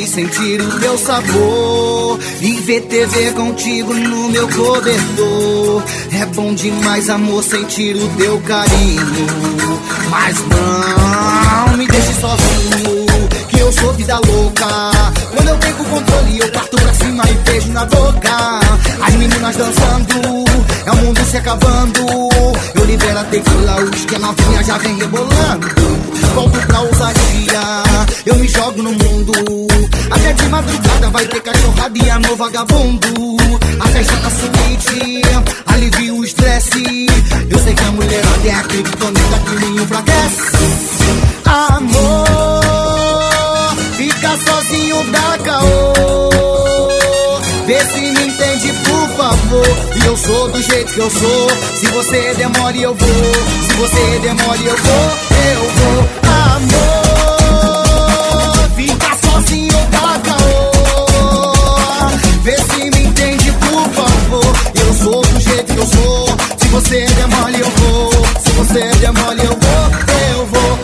sentir 0.07 0.61
o 0.61 0.81
teu 0.81 0.97
sabor 0.99 2.19
e 2.41 2.53
ver 2.61 2.83
TV 2.83 3.33
contigo 3.33 3.93
no 3.95 4.29
meu 4.29 4.49
cobertor. 4.49 5.83
É 6.13 6.27
bom 6.27 6.55
demais, 6.55 7.09
amor, 7.09 7.43
sentir 7.43 7.97
o 7.97 8.09
teu 8.17 8.41
carinho. 8.41 9.29
Mas 10.11 10.37
não 10.47 11.77
me 11.77 11.87
deixe 11.87 12.15
sozinho, 12.15 13.29
que 13.49 13.59
eu 13.59 13.73
sou 13.73 13.93
vida 13.95 14.19
louca. 14.27 14.67
Quando 15.35 15.49
eu 15.49 15.57
tenho 15.59 15.81
o 15.81 15.85
controle, 15.85 16.39
eu 16.41 16.49
parto 16.51 16.78
na 17.79 17.85
boca. 17.85 18.59
As 19.07 19.15
meninas 19.15 19.57
dançando, 19.57 20.45
é 20.85 20.91
o 20.91 20.97
mundo 20.97 21.25
se 21.25 21.37
acabando. 21.37 22.07
Eu 22.75 22.85
libero 22.85 23.19
a 23.19 23.25
tequila, 23.25 23.77
os 23.83 24.05
que 24.05 24.19
novinha 24.19 24.65
já 24.65 24.79
vem 24.79 24.99
rebolando. 24.99 25.69
Volto 26.35 26.59
pra 26.67 26.81
ousadia, 26.81 27.61
eu 28.27 28.35
me 28.35 28.49
jogo 28.49 28.83
no 28.83 28.91
mundo. 28.93 29.33
Até 30.11 30.33
de 30.33 30.49
madrugada 30.49 31.11
vai 31.11 31.27
ter 31.27 31.41
cachorrada 31.41 31.99
e 31.99 32.11
amor 32.11 32.37
vagabundo. 32.37 33.37
A 33.81 33.87
festa 33.87 34.17
tá 34.17 34.31
suíte, 34.31 35.23
alivia 35.67 36.15
o 36.15 36.25
estresse. 36.25 37.07
Eu 37.49 37.59
sei 37.61 37.75
que 37.75 37.85
a 37.85 37.93
mulherada 37.93 38.49
é 38.49 38.55
a 38.55 38.63
criptonita 38.65 39.39
que 39.47 39.55
me 39.65 39.83
enfraquece. 39.83 40.67
Amor, 41.45 42.27
fica 43.97 44.37
sozinho 44.45 45.05
dá 45.13 45.39
caô. 45.45 46.38
Favor. 49.49 49.65
E 49.97 50.05
eu 50.05 50.15
sou 50.17 50.49
do 50.51 50.63
jeito 50.63 50.93
que 50.93 51.01
eu 51.01 51.11
sou. 51.11 51.51
Se 51.75 51.87
você 51.87 52.35
demore, 52.35 52.83
eu 52.83 52.95
vou. 52.95 53.35
Se 53.67 53.73
você 53.77 54.19
demore, 54.19 54.67
eu 54.67 54.77
vou. 54.77 55.11
Eu 55.49 55.61
vou, 55.71 56.05
amor. 56.59 57.89
Fica 58.77 59.17
sozinho, 59.25 59.73
tá 59.91 60.21
caô. 60.23 60.71
Vê 62.43 62.57
se 62.59 62.91
me 62.91 63.07
entende, 63.07 63.51
por 63.53 63.89
favor. 63.91 64.55
Eu 64.75 64.93
sou 64.95 65.23
do 65.23 65.41
jeito 65.41 65.73
que 65.73 65.79
eu 65.79 65.87
sou. 65.87 66.29
Se 66.59 66.69
você 66.69 67.07
demole, 67.07 67.61
eu 67.61 67.71
vou. 67.71 68.13
Se 68.45 68.51
você 68.51 68.91
demole, 69.01 69.41
eu 69.41 69.57
vou. 69.57 69.91
Eu 70.37 70.47
vou, 70.47 70.79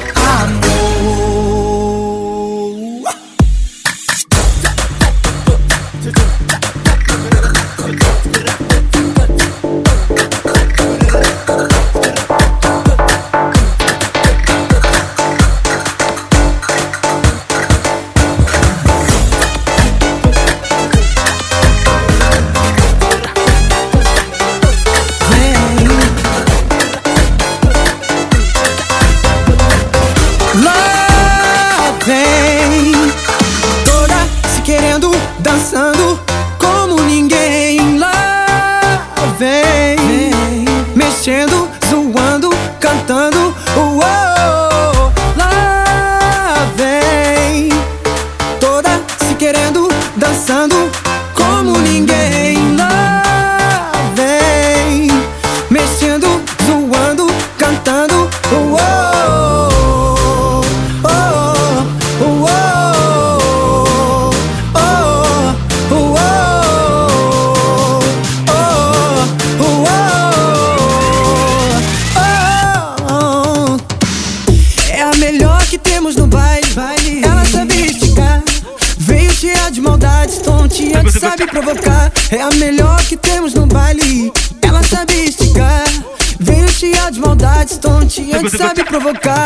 provocar. 88.94 89.43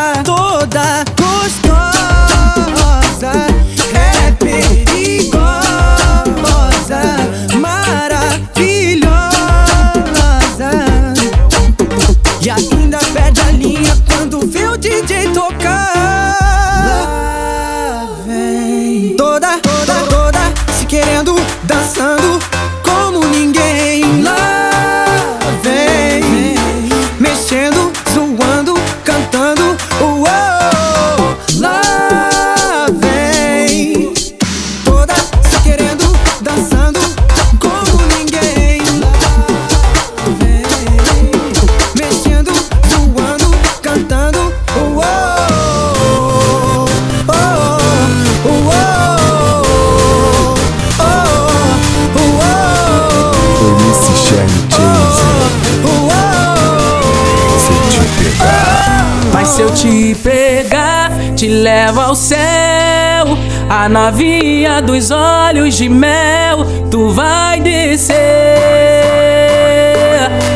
A 63.89 63.91
navinha 63.91 64.83
dos 64.83 65.09
olhos 65.09 65.75
de 65.75 65.89
mel, 65.89 66.63
tu 66.91 67.09
vai 67.09 67.59
descer. 67.59 68.13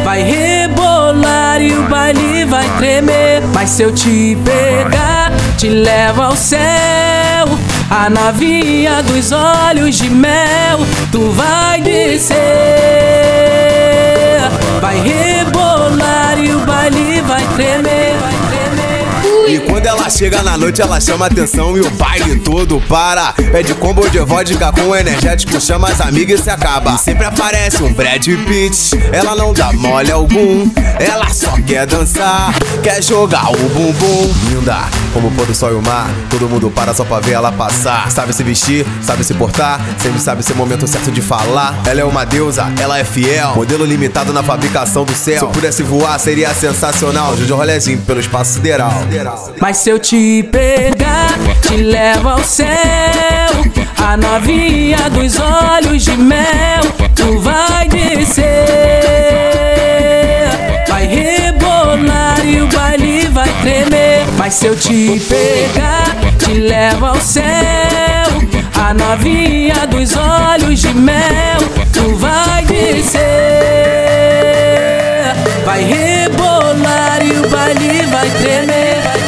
Vai 0.04 0.22
rebolar 0.22 1.60
e 1.60 1.74
o 1.74 1.82
baile 1.90 2.46
vai 2.46 2.70
tremer. 2.78 3.42
Mas 3.52 3.72
se 3.72 3.82
eu 3.82 3.92
te 3.92 4.38
pegar, 4.46 5.32
te 5.58 5.68
levo 5.68 6.22
ao 6.22 6.36
céu. 6.36 7.48
A 7.90 8.08
navinha 8.08 9.02
dos 9.02 9.32
olhos 9.32 9.96
de 9.98 10.12
mel, 10.12 10.78
tu 11.12 11.32
vai 11.32 11.82
descer. 11.82 12.38
Vai 14.80 15.00
rebolar 15.00 16.38
e 16.38 16.54
o 16.54 16.60
baile 16.60 17.20
vai 17.22 17.44
tremer. 17.56 18.23
E 19.46 19.60
quando 19.60 19.86
ela 19.86 20.10
chega 20.10 20.42
na 20.42 20.58
noite, 20.58 20.82
ela 20.82 21.00
chama 21.02 21.26
atenção 21.26 21.78
e 21.78 21.82
o 21.82 21.90
baile 21.92 22.40
todo 22.40 22.80
para. 22.88 23.34
Pede 23.34 23.74
combo 23.76 24.10
de 24.10 24.20
vodka 24.20 24.72
com 24.72 24.96
energético, 24.96 25.60
chama 25.60 25.90
as 25.90 26.00
amigas 26.00 26.40
e 26.40 26.44
se 26.44 26.50
acaba. 26.50 26.94
E 26.94 26.98
sempre 26.98 27.26
aparece 27.26 27.84
um 27.84 27.94
Brad 27.94 28.26
Pitt, 28.26 28.98
ela 29.12 29.36
não 29.36 29.54
dá 29.54 29.74
mole 29.74 30.12
algum. 30.12 30.70
Ela 31.00 31.30
só 31.34 31.52
quer 31.68 31.86
dançar, 31.86 32.54
quer 32.82 33.04
jogar 33.04 33.52
o 33.52 33.58
bumbum. 33.70 34.34
Linda, 34.50 34.86
como 35.14 35.28
o 35.28 35.32
pôr 35.32 35.46
do 35.46 35.54
sol 35.54 35.72
e 35.72 35.76
o 35.76 35.82
mar, 35.82 36.10
todo 36.30 36.48
mundo 36.48 36.72
para 36.72 36.94
só 36.94 37.04
pra 37.04 37.20
ver 37.20 37.34
ela 37.34 37.52
passar. 37.52 38.10
Sabe 38.12 38.34
se 38.34 38.44
vestir, 38.44 38.86
sabe 39.02 39.24
se 39.24 39.34
portar, 39.34 39.82
sempre 40.00 40.20
sabe 40.20 40.42
ser 40.42 40.54
o 40.54 40.58
momento 40.58 40.88
certo 40.88 41.12
de 41.12 41.22
falar. 41.22 41.82
Ela 41.86 42.02
é 42.02 42.06
uma 42.06 42.26
deusa, 42.26 42.72
ela 42.80 42.98
é 42.98 43.04
fiel, 43.04 43.56
modelo 43.56 43.86
limitado 43.86 44.32
na 44.32 44.42
fabricação 44.42 45.04
do 45.04 45.14
céu. 45.14 45.40
Se 45.40 45.46
eu 45.46 45.50
pudesse 45.50 45.84
voar, 45.84 46.18
seria 46.20 46.54
sensacional. 46.54 47.36
Jojo 47.36 47.56
rolezinho 47.56 48.00
pelo 48.00 48.20
espaço 48.20 48.54
sideral. 48.54 49.04
Mas 49.60 49.78
se 49.78 49.90
eu 49.90 50.00
te 50.00 50.44
pegar, 50.52 51.30
te 51.62 51.78
levo 51.78 52.30
ao 52.30 52.44
céu. 52.44 52.68
A 53.98 54.18
novinha 54.18 55.10
dos 55.10 55.40
olhos 55.40 56.04
de 56.04 56.16
mel, 56.18 56.84
tu 57.16 57.40
vai 57.40 57.88
descer. 57.88 58.44
Vai 60.88 61.08
rebolar 61.08 62.46
e 62.46 62.62
o 62.62 62.68
baile 62.68 63.28
vai 63.28 63.50
tremer. 63.62 64.26
Mas 64.38 64.54
se 64.56 64.68
eu 64.68 64.76
te 64.76 65.20
pegar, 65.28 66.16
te 66.38 66.54
levo 66.54 67.06
ao 67.06 67.20
céu. 67.20 67.44
A 68.80 68.94
novinha 68.94 69.88
dos 69.88 70.16
olhos 70.16 70.80
de 70.80 70.94
mel, 70.94 71.60
tu 71.92 72.16
vai 72.18 72.64
descer. 72.66 73.24
Vai 75.66 75.84
rebolar 75.84 77.26
e 77.26 77.32
o 77.40 77.50
baile 77.50 78.06
vai 78.08 78.30
tremer. 78.30 79.23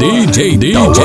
DJ 0.00 0.56
DJ. 0.56 1.02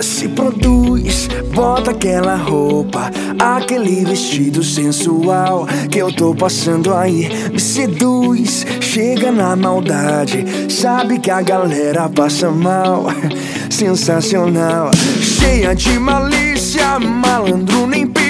Se 0.00 0.28
produz, 0.28 1.28
bota 1.54 1.90
aquela 1.90 2.36
roupa, 2.36 3.10
aquele 3.38 4.02
vestido 4.02 4.64
sensual 4.64 5.66
que 5.90 5.98
eu 5.98 6.10
tô 6.10 6.34
passando 6.34 6.94
aí. 6.94 7.28
Me 7.52 7.60
seduz, 7.60 8.64
chega 8.80 9.30
na 9.30 9.54
maldade, 9.54 10.72
sabe 10.72 11.18
que 11.18 11.30
a 11.30 11.42
galera 11.42 12.08
passa 12.08 12.50
mal. 12.50 13.08
Sensacional, 13.68 14.90
cheia 15.20 15.74
de 15.74 15.98
malícia, 15.98 16.98
malandro 16.98 17.86
nem 17.86 18.06
pisca. 18.06 18.21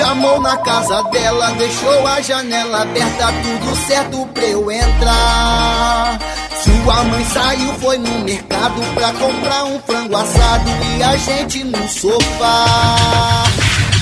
Chamou 0.00 0.40
na 0.40 0.56
casa 0.56 1.02
dela, 1.10 1.50
deixou 1.58 2.06
a 2.06 2.22
janela 2.22 2.82
aberta, 2.82 3.26
tudo 3.42 3.76
certo 3.86 4.26
pra 4.32 4.44
eu 4.44 4.70
entrar. 4.70 6.18
Sua 6.64 7.04
mãe 7.04 7.24
saiu, 7.26 7.74
foi 7.74 7.98
no 7.98 8.20
mercado 8.20 8.80
pra 8.94 9.12
comprar 9.12 9.64
um 9.64 9.78
frango 9.80 10.16
assado 10.16 10.70
e 10.96 11.02
a 11.02 11.16
gente 11.16 11.64
no 11.64 11.86
sofá. 11.88 13.44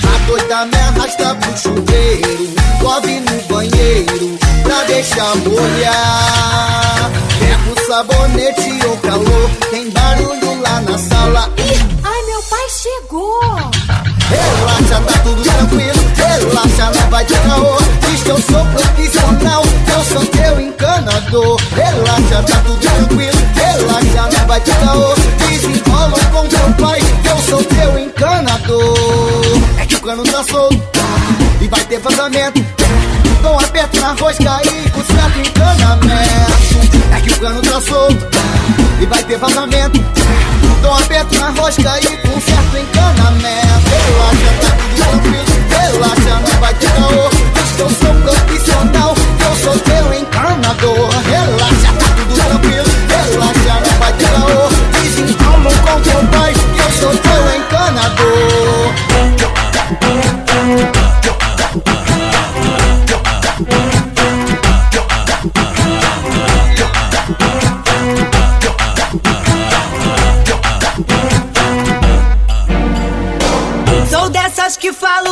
A 0.05 0.25
doida 0.25 0.65
me 0.67 0.77
arrasta 0.77 1.35
pro 1.35 1.57
chuveiro, 1.57 2.49
sobe 2.81 3.19
no 3.19 3.41
banheiro 3.53 4.39
pra 4.63 4.83
deixar 4.85 5.35
molhar. 5.35 7.11
Pega 7.39 7.71
o 7.75 7.87
sabonete 7.87 8.87
ou 8.87 8.97
calor, 8.97 9.49
tem 9.69 9.89
barulho 9.89 10.61
lá 10.61 10.79
na 10.81 10.97
sala. 10.97 11.51
Ih, 11.57 11.99
Ai, 12.03 12.21
meu 12.25 12.41
pai 12.43 12.69
chegou! 12.69 13.69
Relaxa, 14.29 15.01
tá 15.01 15.19
tudo 15.23 15.41
tranquilo. 15.41 15.88
Relaxa, 16.39 16.91
não 16.95 17.09
vai 17.09 17.25
ter 17.25 17.39
caô. 17.39 17.77
Diz 18.09 18.23
que 18.23 18.29
eu 18.29 18.41
sou 18.41 18.65
profissional, 18.67 19.61
que 19.61 19.91
eu 19.91 20.03
sou 20.05 20.25
teu 20.27 20.59
encanador. 20.59 21.59
Relaxa, 21.75 22.43
tá 22.43 22.61
tudo 22.65 22.79
tranquilo. 22.79 23.37
Relaxa, 23.55 24.37
não 24.37 24.47
vai 24.47 24.61
ter 24.61 24.75
caô. 24.75 25.13
Desenrola 25.37 26.17
com 26.31 26.47
teu 26.47 26.73
pai, 26.79 26.99
eu 27.29 27.37
sou 27.41 27.63
teu 27.63 27.99
encanador. 27.99 28.95
É 29.79 29.85
que 29.85 29.95
o 29.95 30.01
cano 30.01 30.23
tá 30.23 30.43
solto 30.43 30.81
e 31.59 31.67
vai 31.67 31.81
ter 31.81 31.99
vazamento. 31.99 32.65
Com 33.41 33.59
aperto 33.59 33.99
na 33.99 34.13
rosca 34.13 34.61
e 34.63 34.89
com 34.89 35.03
certo 35.03 35.39
encanamento. 35.39 37.15
É 37.15 37.21
que 37.21 37.31
o 37.31 37.39
cano 37.39 37.61
tá 37.61 37.81
solto 37.81 38.27
e 39.01 39.05
vai 39.05 39.23
ter 39.23 39.37
vazamento. 39.37 39.99
Com 40.81 40.95
aperto 40.95 41.37
na 41.37 41.49
rosca 41.49 41.99
e 41.99 42.17
com 42.17 42.39
certo 42.39 42.77
encanamento. 42.77 43.89
Relaxa, 43.89 44.53
tá 44.61 44.75
tudo 44.77 44.95
tranquilo. 44.95 45.68
Relaxa, 45.79 46.33
não 46.45 46.59
vai 46.59 46.73
ter 46.73 46.91
caô. 46.91 47.29
Diz 47.53 47.71
que 47.75 47.81
eu 47.81 47.89
sou 47.89 48.13
profissional, 48.21 49.15
eu 49.45 49.55
sou 49.55 49.79
teu 49.79 50.13
encanador. 50.13 51.09
Relaxa, 51.25 51.91
tá 51.99 52.07
tudo 52.17 52.35
tranquilo. 52.35 52.89
Relaxa, 53.07 53.73
não 53.85 53.93
vai 53.99 54.13
ter 54.13 54.29
caô. 54.29 54.69
Desenrolam 55.01 55.77
com 55.85 56.01
teu 56.01 56.21
pai, 56.27 56.53
eu 56.53 56.91
sou 56.91 57.15
teu 57.17 57.41
encanador. 57.55 58.93
Sou 74.09 74.29
dessas 74.29 74.75
que 74.75 74.91
falo 74.91 75.28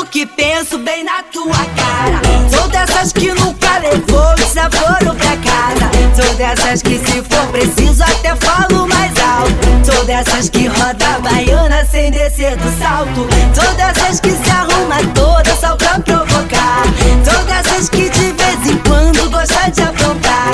penso 0.78 0.84
bem 0.84 1.04
na 1.04 1.24
tua 1.32 1.56
cara. 1.76 2.22
Sou 2.50 2.68
dessas 2.70 3.12
que 3.12 3.32
nunca 3.32 3.80
levou 3.80 4.36
desaforo 4.36 5.16
pra 5.16 5.38
casa. 5.38 5.90
Sou 6.16 6.34
dessas 6.36 6.82
que 6.82 7.00
se 7.00 7.22
for 7.24 7.48
preciso 7.48 8.04
até 8.04 8.36
falo 8.36 8.88
mais 8.88 9.14
alto. 9.20 9.92
Sou 9.92 10.06
dessas 10.06 10.50
que 10.50 10.68
roda 10.68 11.16
a 11.16 11.20
baiana 11.20 11.86
sem 11.86 12.12
descer 12.12 12.56
do 12.58 12.80
salto. 12.80 13.28
Sou 13.54 13.74
dessas 13.76 14.20
que 14.20 14.32
se 14.32 14.50
arruma 14.50 14.98
toda 15.14 15.56
só 15.56 15.76
pra 15.76 16.00
provocar. 16.00 16.84
Sou 17.24 17.44
dessas 17.46 17.90
que 17.90 18.10
de 18.10 18.32
vez 18.34 18.72
em 18.72 18.78
quando 18.88 19.30
gosta 19.30 19.70
de 19.70 19.82
aprontar. 19.82 20.52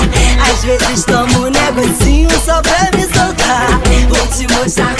Às 0.51 0.63
vezes 0.63 1.05
tomo 1.05 1.47
um 1.47 1.49
negocinho 1.49 2.29
só 2.45 2.61
pra 2.61 2.89
me 2.95 3.03
soltar. 3.03 3.67
Vou 4.09 4.27
te 4.27 4.53
mostrar 4.53 4.95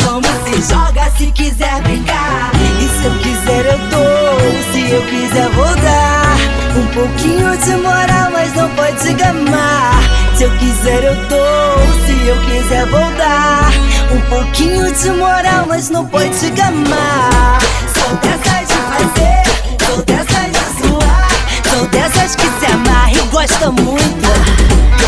quiser 5.03 5.49
vou 5.49 5.75
dar. 5.75 6.37
Um 6.75 6.87
pouquinho 6.87 7.57
de 7.57 7.75
moral, 7.77 8.31
mas 8.31 8.53
não 8.53 8.69
pode 8.69 9.13
gamar. 9.13 10.01
Se 10.35 10.43
eu 10.43 10.51
quiser 10.57 11.03
eu 11.03 11.15
dou, 11.27 11.77
se 12.05 12.27
eu 12.27 12.35
quiser 12.45 12.85
vou 12.87 13.11
dar. 13.17 13.71
Um 14.11 14.21
pouquinho 14.29 14.91
de 14.91 15.09
moral, 15.11 15.65
mas 15.67 15.89
não 15.89 16.05
pode 16.05 16.49
gamar. 16.51 17.59
Sou 17.93 18.15
dessas 18.17 18.67
de 18.67 18.75
fazer, 18.91 19.85
sou 19.85 20.03
dessas 20.03 20.51
de 20.51 20.87
zoar. 20.87 21.27
Sou 21.69 21.87
dessas 21.87 22.35
que 22.35 22.45
se 22.59 22.71
amarra 22.71 22.93
gosta 23.33 23.71
muito. 23.71 24.29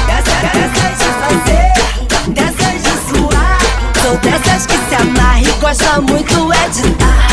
Dessas, 0.07 0.41
dessas 0.41 0.97
de 0.97 1.09
fazer, 1.21 2.33
dessas 2.33 2.81
de 2.83 3.17
zoar. 3.17 3.57
Sou 4.01 4.17
dessas 4.17 4.65
que 4.65 4.73
se 4.73 4.95
amarra 4.95 5.41
e 5.41 5.51
gosta 5.61 6.01
muito 6.01 6.51
é 6.53 6.69
de 6.69 6.89
dar. 6.95 7.27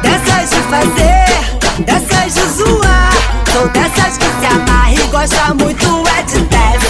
Dessas 0.00 0.50
de 0.50 0.56
fazer, 0.70 1.27
gosta 5.18 5.52
muito 5.54 6.08
é 6.08 6.22
de 6.22 6.40
desce. 6.42 6.88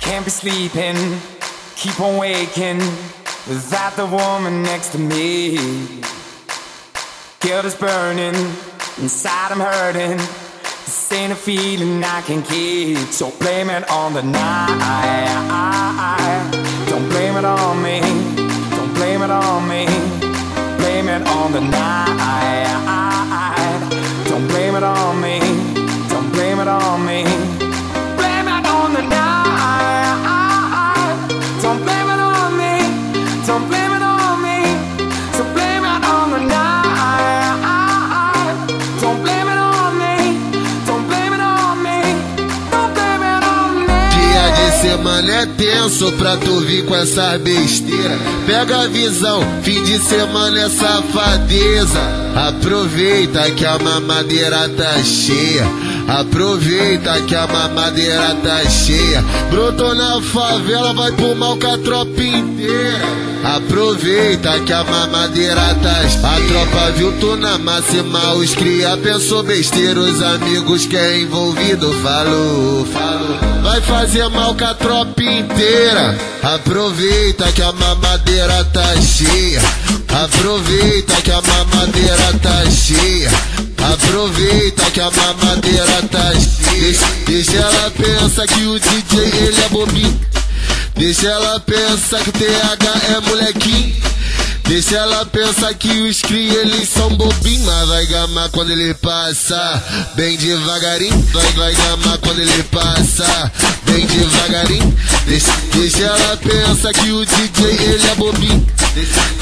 Can't 0.00 0.24
be 0.24 0.30
sleeping, 0.30 1.20
keep 1.76 2.00
on 2.00 2.16
waking 2.16 2.78
without 3.46 3.96
the 3.96 4.06
woman 4.06 4.62
next 4.62 4.92
to 4.92 4.98
me. 4.98 5.58
Guilt 7.40 7.66
is 7.66 7.74
burning, 7.74 8.34
inside 8.98 9.52
I'm 9.52 9.60
hurting. 9.60 10.49
Ain't 11.12 11.32
a 11.32 11.36
feeling 11.36 12.04
I 12.04 12.22
can 12.22 12.40
keep, 12.40 12.96
so 13.12 13.32
blame 13.40 13.68
it 13.68 13.90
on 13.90 14.12
the 14.12 14.22
night. 14.22 15.26
Don't 16.88 17.08
blame 17.08 17.36
it 17.36 17.44
on 17.44 17.82
me, 17.82 18.00
don't 18.70 18.94
blame 18.94 19.22
it 19.22 19.30
on 19.30 19.68
me. 19.68 19.86
Blame 20.78 21.08
it 21.08 21.26
on 21.26 21.52
the 21.52 21.60
night. 21.60 22.66
Don't 24.28 24.46
blame 24.48 24.76
it 24.76 24.84
on 24.84 25.20
me, 25.20 25.40
don't 26.08 26.30
blame 26.32 26.60
it 26.60 26.68
on 26.68 27.04
me. 27.04 27.24
Semana 44.90 45.32
é 45.32 45.46
tenso 45.46 46.10
pra 46.14 46.36
tu 46.36 46.58
vir 46.62 46.84
com 46.84 46.96
essa 46.96 47.38
besteira. 47.38 48.18
Pega 48.44 48.80
a 48.80 48.88
visão, 48.88 49.40
fim 49.62 49.80
de 49.84 50.00
semana 50.00 50.62
é 50.62 50.68
safadeza. 50.68 52.29
Aproveita 52.34 53.50
que 53.50 53.66
a 53.66 53.78
mamadeira 53.78 54.68
tá 54.70 55.02
cheia. 55.02 55.64
Aproveita 56.08 57.20
que 57.22 57.34
a 57.34 57.46
mamadeira 57.46 58.34
tá 58.42 58.68
cheia. 58.68 59.22
Brotou 59.50 59.94
na 59.94 60.20
favela, 60.22 60.92
vai 60.94 61.12
pro 61.12 61.34
mal 61.34 61.56
com 61.56 61.72
a 61.72 61.78
tropa 61.78 62.22
inteira. 62.22 63.00
Aproveita 63.42 64.60
que 64.60 64.72
a 64.72 64.84
mamadeira 64.84 65.74
tá 65.82 66.08
cheia. 66.08 66.26
A 66.26 66.40
tropa 66.48 66.92
viu 66.92 67.12
tu 67.18 67.36
na 67.36 67.58
máxima, 67.58 68.34
os 68.34 68.54
cria 68.54 68.96
pensou 68.96 69.42
besteira. 69.42 70.00
Os 70.00 70.22
amigos 70.22 70.86
que 70.86 70.96
é 70.96 71.20
envolvido 71.20 71.92
falou, 72.02 72.84
falou. 72.86 73.38
Vai 73.62 73.80
fazer 73.80 74.28
mal 74.28 74.54
com 74.54 74.64
a 74.64 74.74
tropa 74.74 75.22
inteira. 75.22 76.16
Aproveita 76.42 77.52
que 77.52 77.62
a 77.62 77.72
mamadeira 77.72 78.64
tá 78.66 78.96
cheia. 79.00 79.60
Aproveita 80.08 81.14
que 81.22 81.30
a 81.30 81.40
mamadeira 81.40 82.19
tá 82.42 82.70
cheia. 82.70 83.30
Aproveita 83.92 84.90
que 84.90 85.00
a 85.00 85.10
mamadeira 85.10 86.02
tá 86.10 86.32
cheia. 86.32 86.80
Deixa, 86.80 87.06
deixa 87.26 87.56
ela 87.56 87.90
pensar 87.90 88.46
que 88.46 88.62
o 88.62 88.78
DJ 88.78 89.20
ele 89.46 89.62
é 89.62 89.68
bobinho. 89.68 90.20
Deixa 90.96 91.28
ela 91.28 91.60
pensar 91.60 92.20
que 92.22 92.30
o 92.30 92.32
TH 92.32 93.14
é 93.16 93.20
molequinho. 93.20 93.94
Deixa 94.70 94.98
ela 94.98 95.26
pensar 95.26 95.74
que 95.74 95.90
os 96.02 96.22
cria 96.22 96.60
eles 96.60 96.88
são 96.88 97.10
bobinhos, 97.16 97.66
mas 97.66 97.88
vai 97.88 98.06
gamar 98.06 98.48
quando 98.50 98.70
ele 98.70 98.94
passa, 98.94 99.82
bem 100.14 100.36
devagarinho. 100.36 101.20
Vai, 101.32 101.52
vai 101.54 101.74
gamar 101.74 102.18
quando 102.18 102.38
ele 102.38 102.62
passa, 102.70 103.50
bem 103.82 104.06
devagarinho. 104.06 104.96
Deixa, 105.26 105.50
deixa 105.74 106.02
ela 106.04 106.36
pensar 106.36 106.92
que 106.92 107.10
o 107.10 107.26
DJ 107.26 107.66
ele 107.66 108.10
é 108.10 108.14
bobinho. 108.14 108.66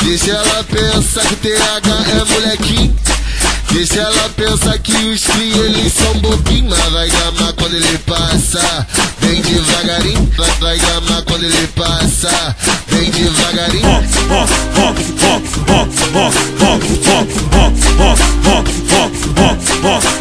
Deixa 0.03 0.31
ela 0.31 0.65
pensar 0.65 1.21
que 1.27 1.35
o 1.35 1.37
TH 1.37 2.11
é 2.11 2.33
molequinho. 2.33 2.97
Deixa 3.73 4.01
ela 4.01 4.29
pensar 4.31 4.79
que 4.79 4.93
os 4.93 5.25
cria 5.25 5.57
eles 5.57 5.93
são 5.93 6.15
bobinhos, 6.15 6.77
mas 6.77 6.93
vai 6.93 7.11
gamar 7.11 7.53
quando 7.53 7.75
ele 7.77 7.99
passa, 7.99 8.87
bem 9.21 9.41
devagarinho. 9.41 10.31
Vai, 10.37 10.51
vai 10.61 10.79
gamar 10.79 11.23
quando 11.23 11.45
ele 11.45 11.67
passa, 11.69 12.57
bem 12.91 13.11
devagarinho. 13.11 13.89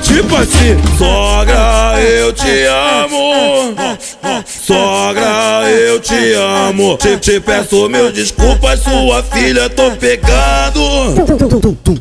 Tipo 0.03 0.35
assim, 0.35 0.77
sogra, 0.97 2.01
eu 2.01 2.33
te 2.33 2.65
amo. 2.65 3.75
Sogra, 4.45 5.69
eu 5.69 5.99
te 5.99 6.33
amo. 6.33 6.97
Te, 6.97 7.17
te 7.17 7.39
peço 7.39 7.87
mil 7.87 8.11
desculpas, 8.11 8.81
sua 8.81 9.23
filha 9.23 9.69
tô 9.69 9.91
pegando. 9.91 11.15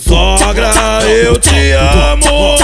Sogra, 0.00 0.72
eu 1.04 1.35
te 1.38 1.72
amo. 1.72 2.56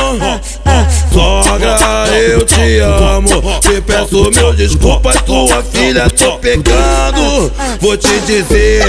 Sogra, 1.13 1.77
eu 2.17 2.45
te 2.45 2.79
amo. 2.79 3.61
Te 3.61 3.81
peço 3.81 4.31
mil 4.31 4.53
desculpas, 4.55 5.17
sua 5.27 5.63
filha 5.63 6.09
tô 6.11 6.39
pegando. 6.39 7.53
Vou 7.81 7.97
te 7.97 8.19
dizer. 8.21 8.83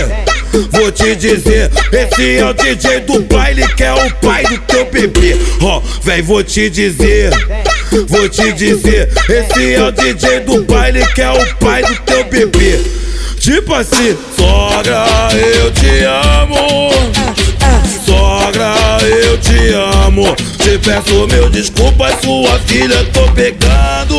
Vou 0.72 0.92
te 0.92 1.16
dizer, 1.16 1.72
esse 1.92 2.38
é 2.38 2.46
o 2.46 2.54
DJ 2.54 3.00
do 3.02 3.22
baile 3.24 3.68
que 3.70 3.84
é 3.84 3.92
o 3.92 4.14
pai 4.18 4.44
do 4.44 4.60
teu 4.60 4.86
bebê. 4.86 5.36
Ó, 5.60 5.82
véi, 6.04 6.22
vou 6.22 6.44
te 6.44 6.70
dizer, 6.70 7.32
vou 8.08 8.30
te 8.30 8.54
dizer, 8.54 9.10
esse 9.28 9.74
é 9.74 9.82
o 9.82 9.92
DJ 9.92 10.42
do 10.42 10.64
baile 10.64 11.04
que 11.16 11.22
é 11.24 11.32
o 11.32 11.56
pai 11.56 11.82
do 11.82 11.96
teu 12.02 12.24
bebê. 12.26 12.80
Tipo 13.40 13.74
assim, 13.74 14.16
sogra, 14.38 15.06
eu 15.34 15.72
te 15.72 16.04
amo. 16.04 17.43
Sogra, 18.44 18.76
eu 19.02 19.38
te 19.38 19.74
amo. 20.06 20.36
Te 20.58 20.78
peço 20.78 21.28
mil 21.28 21.50
desculpas, 21.50 22.14
sua 22.22 22.60
filha 22.60 23.06
tô 23.14 23.22
pegando. 23.32 24.18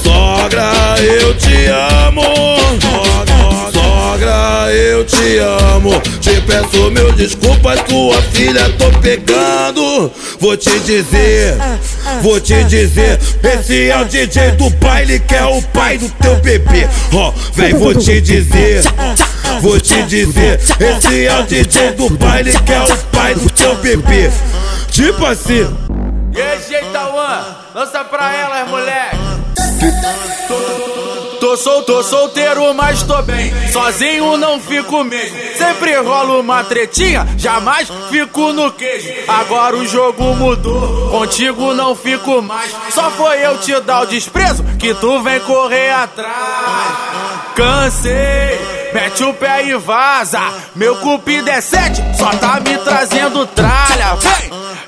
Sogra, 0.00 0.72
eu 1.00 1.34
te 1.34 1.66
amo. 1.66 2.22
Sogra, 2.80 3.31
eu 4.72 5.04
te 5.04 5.38
amo. 5.38 6.00
Te 6.20 6.40
peço 6.42 6.90
mil 6.90 7.12
desculpas, 7.12 7.80
tua 7.82 8.20
filha 8.32 8.68
tô 8.78 8.90
pegando. 9.00 10.10
Vou 10.40 10.56
te 10.56 10.78
dizer, 10.80 11.56
vou 12.22 12.40
te 12.40 12.64
dizer. 12.64 13.18
Esse 13.42 13.88
é 13.88 14.00
o 14.00 14.04
DJ 14.04 14.52
do 14.52 14.70
baile 14.70 15.20
que 15.20 15.34
é 15.34 15.44
o 15.44 15.62
pai 15.62 15.98
do 15.98 16.08
teu 16.10 16.36
bebê. 16.36 16.88
Ó, 17.12 17.32
véi, 17.54 17.72
vou 17.74 17.94
te 17.94 18.20
dizer. 18.20 18.82
Vou 19.60 19.78
te 19.78 20.02
dizer, 20.04 20.58
esse 20.58 21.26
é 21.26 21.38
o 21.38 21.42
DJ 21.44 21.92
do 21.92 22.10
baile 22.10 22.52
que 22.64 22.72
é 22.72 22.82
o 22.82 22.96
pai 23.12 23.34
do 23.34 23.50
teu 23.50 23.74
bebê. 23.76 24.30
Tipo 24.90 25.26
assim. 25.26 25.66
E 26.34 26.40
aí, 26.40 26.58
Jeitauã, 26.66 27.44
lança 27.74 28.02
pra 28.04 28.34
elas, 28.34 28.68
moleque. 28.68 29.16
Tô 31.52 31.56
sol, 31.58 31.82
tô 31.82 32.02
solteiro, 32.02 32.72
mas 32.72 33.02
tô 33.02 33.20
bem. 33.20 33.52
Sozinho 33.70 34.38
não 34.38 34.58
fico 34.58 35.04
mesmo. 35.04 35.36
Sempre 35.54 35.94
rola 35.98 36.40
uma 36.40 36.64
tretinha, 36.64 37.28
jamais 37.36 37.90
fico 38.08 38.54
no 38.54 38.72
queijo. 38.72 39.12
Agora 39.28 39.76
o 39.76 39.86
jogo 39.86 40.34
mudou, 40.34 41.10
contigo 41.10 41.74
não 41.74 41.94
fico 41.94 42.40
mais. 42.40 42.74
Só 42.88 43.10
foi 43.10 43.44
eu 43.44 43.58
te 43.58 43.78
dar 43.80 44.00
o 44.00 44.06
desprezo 44.06 44.64
que 44.78 44.94
tu 44.94 45.22
vem 45.22 45.40
correr 45.40 45.90
atrás. 45.90 46.32
Cansei, 47.54 48.58
mete 48.92 49.24
o 49.24 49.34
pé 49.34 49.64
e 49.66 49.76
vaza. 49.76 50.40
Meu 50.74 50.96
cupido 50.96 51.48
é 51.50 51.60
sete, 51.60 52.02
só 52.16 52.30
tá 52.30 52.60
me 52.60 52.76
trazendo 52.78 53.46
tralha. 53.46 54.16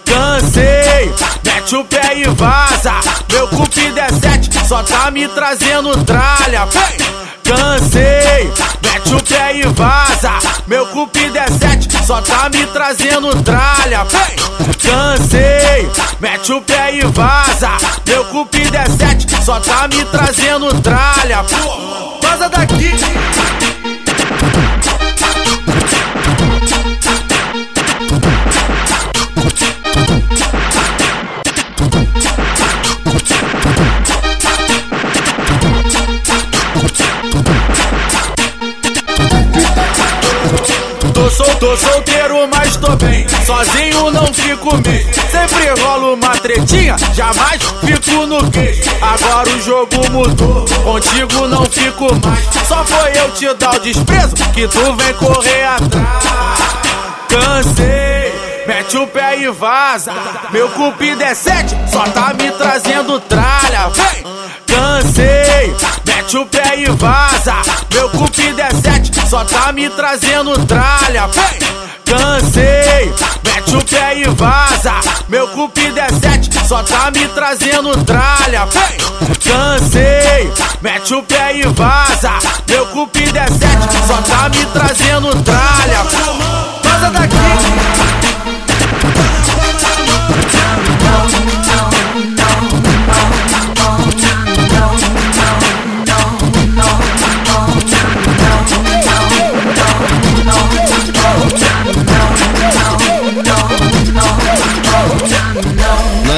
Cansei, 0.05 1.13
mete 1.45 1.77
o 1.77 1.85
pé 1.85 2.19
e 2.19 2.25
vaza. 2.31 2.95
Meu 3.31 3.49
cupido 3.49 3.99
é 3.99 4.09
sete, 4.09 4.51
só 4.67 4.83
tá 4.83 5.11
me 5.11 5.27
trazendo 5.29 6.05
tralha. 6.05 6.69
Cansei, 7.43 8.53
mete 8.83 9.15
o 9.15 9.23
pé 9.23 9.57
e 9.57 9.63
vaza. 9.69 10.33
Meu 10.67 10.87
cupido 10.87 11.39
é 11.39 11.47
sete, 11.47 11.89
só 12.07 12.21
tá 12.21 12.49
me 12.49 12.67
trazendo 12.67 13.43
tralha. 13.43 14.07
Cansei, 14.83 15.91
mete 16.21 16.53
o 16.53 16.61
pé 16.63 16.97
e 16.97 17.05
vaza. 17.07 17.71
Meu 18.07 18.25
cupido 18.27 18.77
é 18.77 18.87
sete, 18.87 19.27
só 19.45 19.61
tá 19.61 19.89
me 19.89 20.05
trazendo 20.07 20.81
tralha. 20.81 21.45
Vaza 22.23 22.49
daqui. 22.49 23.74
Tô 41.65 41.77
solteiro, 41.77 42.47
mas 42.53 42.77
tô 42.77 42.95
bem. 42.97 43.27
Sozinho 43.47 44.11
não 44.11 44.27
fico 44.33 44.77
mesmo. 44.77 45.13
Sempre 45.31 45.71
rolo 45.81 46.15
uma 46.15 46.37
tretinha, 46.37 46.97
jamais 47.15 47.61
fico 47.85 48.27
no 48.27 48.51
queijo. 48.51 48.83
Agora 49.01 49.49
o 49.49 49.63
jogo 49.63 50.11
mudou, 50.11 50.65
contigo 50.85 51.49
não 51.49 51.65
fico 51.65 52.15
mais. 52.25 52.45
Só 52.69 52.85
foi 52.85 53.13
eu 53.19 53.31
te 53.33 53.53
dar 53.55 53.75
o 53.75 53.81
desprezo 53.81 54.35
que 54.53 54.69
tu 54.69 54.95
vem 54.97 55.15
correr 55.15 55.65
atrás. 55.65 56.25
Cansei, 57.29 58.65
mete 58.67 58.97
o 58.97 59.07
pé 59.07 59.39
e 59.39 59.51
vaza. 59.51 60.13
Meu 60.51 60.69
cupido 60.71 61.23
é 61.23 61.35
sete, 61.35 61.75
só 61.91 62.03
tá 62.05 62.35
me 62.39 62.51
trazendo 62.53 63.19
tralha. 63.21 63.89
Vem, 63.89 64.25
cansei, 64.67 65.75
mete 66.25 66.39
o 66.39 66.47
pé 66.47 66.79
e 66.79 66.91
vaza. 66.93 67.57
Meu 67.93 68.09
cupido 68.09 68.61
é 68.61 68.71
sete, 68.71 69.13
só 69.29 69.45
tá 69.45 69.73
me 69.73 69.91
trazendo 69.91 70.59
tralha. 70.65 71.29
Cansei, 72.05 73.13
mete 73.45 73.77
o 73.77 73.85
pé 73.85 74.19
e 74.19 74.25
vaza. 74.31 74.95
Meu 75.29 75.49
cupido 75.49 76.01
é 76.01 76.09
sete, 76.09 76.51
só 76.67 76.83
tá 76.83 77.11
me 77.11 77.29
trazendo 77.29 78.03
tralha. 78.05 78.67
Cansei, 79.45 80.51
mete 80.81 81.15
o 81.15 81.23
pé 81.23 81.59
e 81.59 81.67
vaza. 81.67 82.33
Meu 82.69 82.87
cupido 82.87 83.39
é 83.39 83.47
sete, 83.47 84.07
só 84.07 84.17
tá 84.23 84.49
me 84.49 84.65
trazendo 84.67 85.43
tralha. 85.43 86.05
Vaza 86.83 87.11
daqui. 87.11 87.35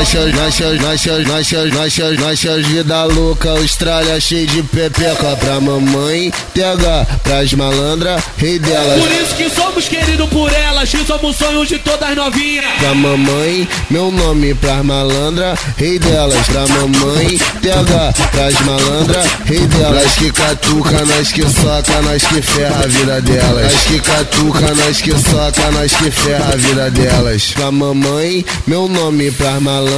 Nossas, 0.06 0.32
nossas, 0.32 0.80
nossas, 0.80 1.26
nossas, 1.26 1.72
nossas, 1.72 2.18
nossas 2.20 2.66
vida 2.68 3.04
louca, 3.06 3.50
Austrália 3.50 4.20
cheio 4.20 4.46
de 4.46 4.62
pepeca 4.62 5.36
pra 5.36 5.60
mamãe, 5.60 6.30
TH 6.54 7.18
pras 7.24 7.52
malandra, 7.54 8.22
rei 8.36 8.56
delas. 8.60 9.00
Por 9.00 9.10
isso 9.10 9.34
que 9.34 9.50
somos 9.50 9.88
queridos 9.88 10.28
por 10.28 10.52
elas, 10.52 10.88
que 10.88 11.04
somos 11.04 11.34
sonhos 11.34 11.68
de 11.68 11.80
todas 11.80 12.14
novinhas. 12.14 12.64
Pra 12.78 12.94
mamãe, 12.94 13.68
meu 13.90 14.12
nome 14.12 14.54
pras 14.54 14.84
malandra, 14.84 15.58
rei 15.76 15.98
delas. 15.98 16.46
Pra 16.46 16.68
mamãe, 16.68 17.36
TH 17.60 18.30
pras 18.30 18.60
malandra, 18.60 19.24
rei 19.44 19.66
delas. 19.66 20.04
Nós 20.04 20.14
que 20.14 20.30
catuca, 20.30 21.04
nós 21.04 21.32
que 21.32 21.42
soca, 21.42 22.02
nós 22.02 22.22
que 22.22 22.42
ferra 22.42 22.84
a 22.84 22.86
vida 22.86 23.20
delas. 23.22 23.72
Nós 23.72 23.82
que 23.82 24.00
catuca, 24.00 24.74
nós 24.76 25.00
que 25.02 25.10
soca, 25.10 25.70
nós 25.72 25.92
que 25.92 26.10
ferra 26.12 26.52
a 26.52 26.56
vida 26.56 26.90
delas. 26.92 27.52
Pra 27.54 27.72
mamãe, 27.72 28.46
meu 28.68 28.86
nome 28.86 29.32
pras 29.32 29.60
malandra, 29.60 29.95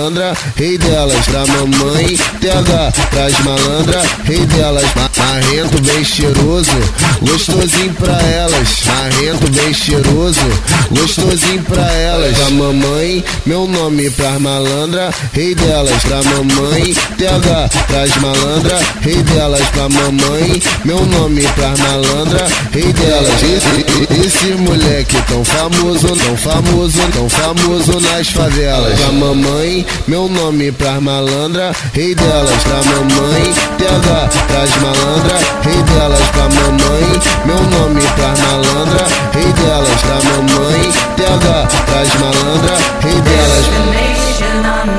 rei 0.57 0.78
delas. 0.78 1.24
Pra 1.26 1.44
mamãe, 1.46 2.16
TH 2.40 2.92
pras 3.11 3.38
malandra, 3.44 4.03
rei 4.24 4.46
delas. 4.46 4.84
Ma- 4.94 5.09
Marrento 5.18 5.82
bem 5.82 6.05
cheiroso, 6.05 6.70
gostosinho 7.20 7.92
pra 7.94 8.18
elas. 8.22 8.68
Marrento 8.86 9.51
bem 9.51 9.74
cheiroso, 9.74 10.40
gostosinho 10.90 11.62
pra 11.64 11.82
elas. 11.92 12.36
Pra 12.38 12.51
mamãe, 12.51 13.24
meu 13.44 13.66
nome 13.66 14.09
pras 14.11 14.40
malandra, 14.40 15.11
rei 15.32 15.55
delas. 15.55 16.03
Pra 16.03 16.22
mamãe, 16.22 16.94
TH 17.18 17.68
pras 17.88 18.16
malandra, 18.16 18.78
rei 19.01 19.16
delas. 19.22 19.68
Pra 19.70 19.88
mamãe, 19.88 20.62
meu 20.84 21.05
nome 21.05 21.42
pras 21.42 21.78
malandra, 21.80 22.46
rei 22.72 22.92
delas. 22.92 23.42
Esse, 23.42 24.26
esse 24.26 24.46
moleque 24.55 25.20
tão 25.28 25.44
famoso, 25.44 26.09
tão 26.16 26.36
famoso, 26.36 26.99
tão 27.12 27.28
famoso 27.28 28.01
nas 28.01 28.28
favelas. 28.28 28.99
Pra 28.99 29.12
mamãe, 29.12 29.84
meu 30.07 30.28
nome 30.28 30.72
pras 30.72 31.03
malandra, 31.03 31.72
rei 31.93 32.14
delas. 32.14 32.62
Pra 32.62 32.76
mamãe, 32.76 33.55
TH 33.78 34.28
pras 34.47 34.70
malandra, 34.76 35.39
rei 35.62 35.82
delas. 35.82 36.28
Pra 36.30 36.43
mamãe, 36.43 37.20
meu 37.45 37.61
nome 37.78 38.01
pras 38.01 38.41
malandra, 38.41 39.07
rei 39.32 39.53
delas. 39.53 40.01
Pra 40.01 40.18
mamãe, 40.30 40.93
TH 41.16 41.68
pras 41.86 42.14
malandra, 42.20 42.76
rei 43.03 43.20
delas. 43.20 44.97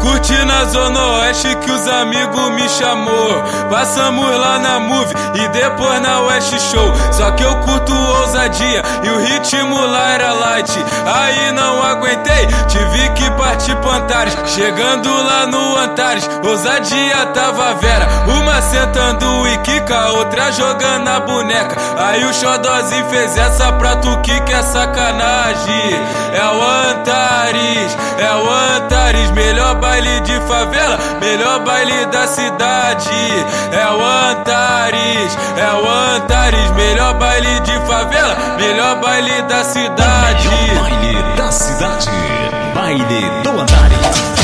Fui 0.00 0.10
curtir 0.10 0.44
na 0.46 0.64
Zona 0.64 1.06
Oeste 1.06 1.54
que 1.56 1.70
os 1.70 1.86
amigos 1.86 2.50
me 2.52 2.68
chamou. 2.68 3.42
Passamos 3.70 4.38
lá 4.38 4.58
na 4.58 4.80
Move 4.80 5.14
e 5.34 5.48
depois 5.48 6.00
na 6.00 6.20
West 6.22 6.58
Show. 6.58 6.92
Só 7.12 7.30
que 7.32 7.42
eu 7.42 7.54
curto 7.56 7.92
ousadia 7.94 8.82
e 9.02 9.08
o 9.10 9.18
ritmo 9.20 9.86
lá 9.86 10.10
era 10.10 10.32
light. 10.32 10.72
Aí 11.06 11.52
não 11.52 11.82
aguentei, 11.82 12.46
tive 12.68 13.10
que 13.10 13.30
partir 13.32 13.76
pro 13.76 13.90
Antares. 13.90 14.36
Chegando 14.46 15.10
lá 15.22 15.46
no 15.46 15.76
Antares, 15.76 16.28
ousadia 16.44 17.26
tava 17.34 17.74
vera. 17.74 18.06
Sentando 18.70 19.48
e 19.48 19.58
quica, 19.58 20.10
outra 20.10 20.52
jogando 20.52 21.08
a 21.08 21.18
boneca. 21.18 21.76
Aí 21.98 22.24
o 22.24 22.32
Xodózinho 22.32 23.04
fez 23.06 23.36
essa 23.36 23.72
pra 23.72 23.96
tu 23.96 24.20
que 24.20 24.40
quer 24.42 24.62
sacanagem. 24.62 25.90
É 26.32 26.44
o 26.44 26.62
Antares, 26.88 27.96
é 28.16 28.32
o 28.32 28.76
Antares, 28.76 29.32
melhor 29.32 29.74
baile 29.74 30.20
de 30.20 30.38
favela, 30.42 30.96
melhor 31.20 31.64
baile 31.64 32.06
da 32.06 32.28
cidade. 32.28 33.10
É 33.72 33.88
o 33.90 34.04
Antares, 34.30 35.36
é 35.56 35.74
o 35.74 36.14
Antares, 36.14 36.70
melhor 36.70 37.14
baile 37.14 37.58
de 37.60 37.76
favela, 37.88 38.36
melhor 38.56 39.00
baile 39.00 39.42
da 39.48 39.64
cidade. 39.64 40.48
Baile 40.80 41.22
da 41.36 41.50
cidade. 41.50 42.10
Baile 42.72 43.30
do 43.42 43.50
Antares. 43.50 44.39